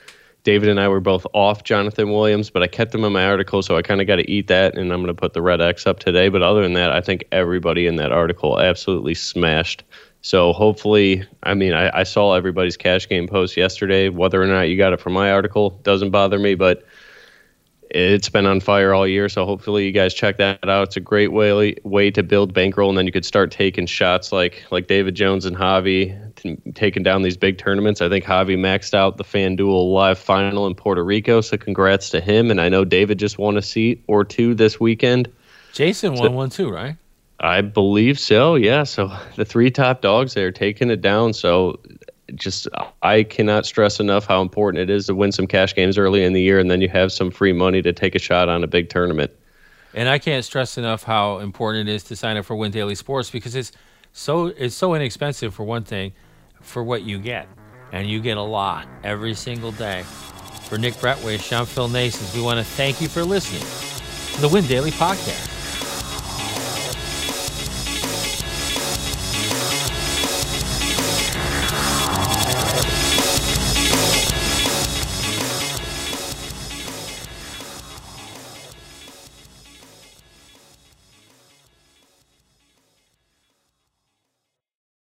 David 0.44 0.68
and 0.68 0.80
I 0.80 0.90
were 0.90 1.00
both 1.00 1.26
off 1.34 1.64
Jonathan 1.64 2.12
Williams, 2.12 2.50
but 2.50 2.64
I 2.64 2.68
kept 2.68 2.94
him 2.94 3.06
in 3.06 3.14
my 3.14 3.26
article, 3.26 3.62
so 3.62 3.78
I 3.78 3.82
kind 3.82 4.02
of 4.02 4.08
got 4.08 4.18
to 4.18 4.30
eat 4.30 4.48
that, 4.48 4.78
and 4.78 4.92
I'm 4.92 5.02
going 5.02 5.08
to 5.08 5.20
put 5.20 5.34
the 5.34 5.42
red 5.42 5.62
X 5.62 5.88
up 5.88 6.00
today. 6.00 6.28
But 6.28 6.44
other 6.44 6.62
than 6.62 6.74
that, 6.74 6.92
I 6.92 7.00
think 7.00 7.24
everybody 7.32 7.88
in 7.88 7.96
that 7.96 8.12
article 8.12 8.60
absolutely 8.60 9.14
smashed. 9.14 9.84
So 10.22 10.54
hopefully, 10.54 11.26
I 11.44 11.54
mean, 11.54 11.74
I, 11.74 12.00
I 12.00 12.04
saw 12.04 12.34
everybody's 12.34 12.78
cash 12.78 13.08
game 13.08 13.28
post 13.28 13.56
yesterday. 13.58 14.10
Whether 14.10 14.42
or 14.42 14.48
not 14.48 14.64
you 14.64 14.78
got 14.78 14.94
it 14.94 15.02
from 15.02 15.14
my 15.14 15.32
article 15.32 15.72
doesn't 15.84 16.12
bother 16.12 16.40
me, 16.40 16.56
but 16.56 16.86
it's 17.94 18.28
been 18.30 18.46
on 18.46 18.60
fire 18.60 18.94
all 18.94 19.08
year. 19.08 19.30
So 19.30 19.46
hopefully, 19.46 19.86
you 19.86 19.92
guys 19.92 20.14
check 20.14 20.38
that 20.38 20.68
out. 20.68 20.88
It's 20.88 20.98
a 20.98 21.00
great 21.00 21.32
way 21.32 21.76
way 21.84 22.12
to 22.12 22.24
build 22.24 22.54
bankroll, 22.54 22.90
and 22.90 22.98
then 22.98 23.06
you 23.06 23.12
could 23.12 23.26
start 23.26 23.52
taking 23.52 23.86
shots 23.86 24.32
like 24.32 24.64
like 24.72 24.88
David 24.88 25.16
Jones 25.16 25.46
and 25.46 25.56
Javi 25.56 26.18
t- 26.36 26.58
taking 26.74 27.04
down 27.04 27.22
these 27.22 27.38
big 27.38 27.58
tournaments. 27.58 28.02
I 28.02 28.10
think 28.10 28.26
Javi 28.26 28.58
maxed 28.58 28.94
out 28.94 29.18
the 29.18 29.24
FanDuel 29.24 29.94
Live 29.94 30.18
final 30.20 30.68
in 30.68 30.76
Puerto 30.76 31.04
Rico, 31.04 31.42
so 31.42 31.56
congrats 31.58 32.10
to 32.10 32.20
him. 32.22 32.52
And 32.52 32.60
I 32.60 32.70
know 32.70 32.84
David 32.84 33.20
just 33.20 33.38
won 33.38 33.58
a 33.58 33.62
seat 33.62 34.04
or 34.08 34.24
two 34.26 34.54
this 34.56 34.80
weekend. 34.80 35.32
Jason 35.74 36.18
So- 36.18 36.24
won 36.24 36.34
one 36.34 36.50
too, 36.50 36.70
right? 36.70 36.96
I 37.40 37.60
believe 37.62 38.18
so. 38.20 38.56
Yeah. 38.56 38.84
So 38.84 39.12
the 39.36 39.44
three 39.44 39.70
top 39.70 40.02
dogs 40.02 40.34
they 40.34 40.44
are 40.44 40.52
taking 40.52 40.90
it 40.90 41.02
down. 41.02 41.34
So 41.34 41.80
just 42.36 42.68
I 43.02 43.24
cannot 43.24 43.66
stress 43.66 44.00
enough 44.00 44.26
how 44.26 44.42
important 44.42 44.82
it 44.82 44.90
is 44.90 45.08
to 45.08 45.16
win 45.16 45.32
some 45.32 45.48
cash 45.48 45.76
games 45.76 45.98
early 45.98 46.24
in 46.24 46.34
the 46.34 46.42
year, 46.42 46.60
and 46.60 46.70
then 46.70 46.82
you 46.82 46.90
have 46.90 47.12
some 47.12 47.32
free 47.32 47.54
money 47.54 47.82
to 47.82 47.94
take 47.94 48.16
a 48.16 48.20
shot 48.20 48.50
on 48.50 48.64
a 48.64 48.68
big 48.68 48.90
tournament. 48.90 49.32
And 49.94 50.10
I 50.10 50.18
can't 50.18 50.44
stress 50.44 50.78
enough 50.78 51.04
how 51.04 51.40
important 51.40 51.88
it 51.88 51.94
is 51.94 52.04
to 52.06 52.16
sign 52.16 52.38
up 52.38 52.46
for 52.46 52.56
Win 52.56 52.72
Daily 52.72 52.96
Sports 52.96 53.30
because 53.30 53.56
it's 53.56 53.72
so 54.12 54.48
it's 54.48 54.76
so 54.76 54.94
inexpensive 54.94 55.54
for 55.54 55.64
one 55.64 55.84
thing, 55.84 56.14
for 56.62 56.84
what 56.84 57.04
you 57.04 57.20
get, 57.20 57.48
and 57.92 58.08
you 58.08 58.20
get 58.20 58.38
a 58.38 58.42
lot 58.42 58.88
every 59.04 59.34
single 59.34 59.72
day. 59.72 60.04
For 60.70 60.78
Nick 60.78 60.96
Bretway, 60.96 61.40
Sean 61.40 61.66
Phil 61.66 61.88
Nasons, 61.88 62.34
we 62.36 62.42
want 62.42 62.58
to 62.58 62.66
thank 62.66 63.02
you 63.02 63.08
for 63.08 63.24
listening 63.24 63.62
to 64.36 64.42
the 64.42 64.50
Win 64.50 64.66
Daily 64.66 64.92
Podcast. 64.92 65.53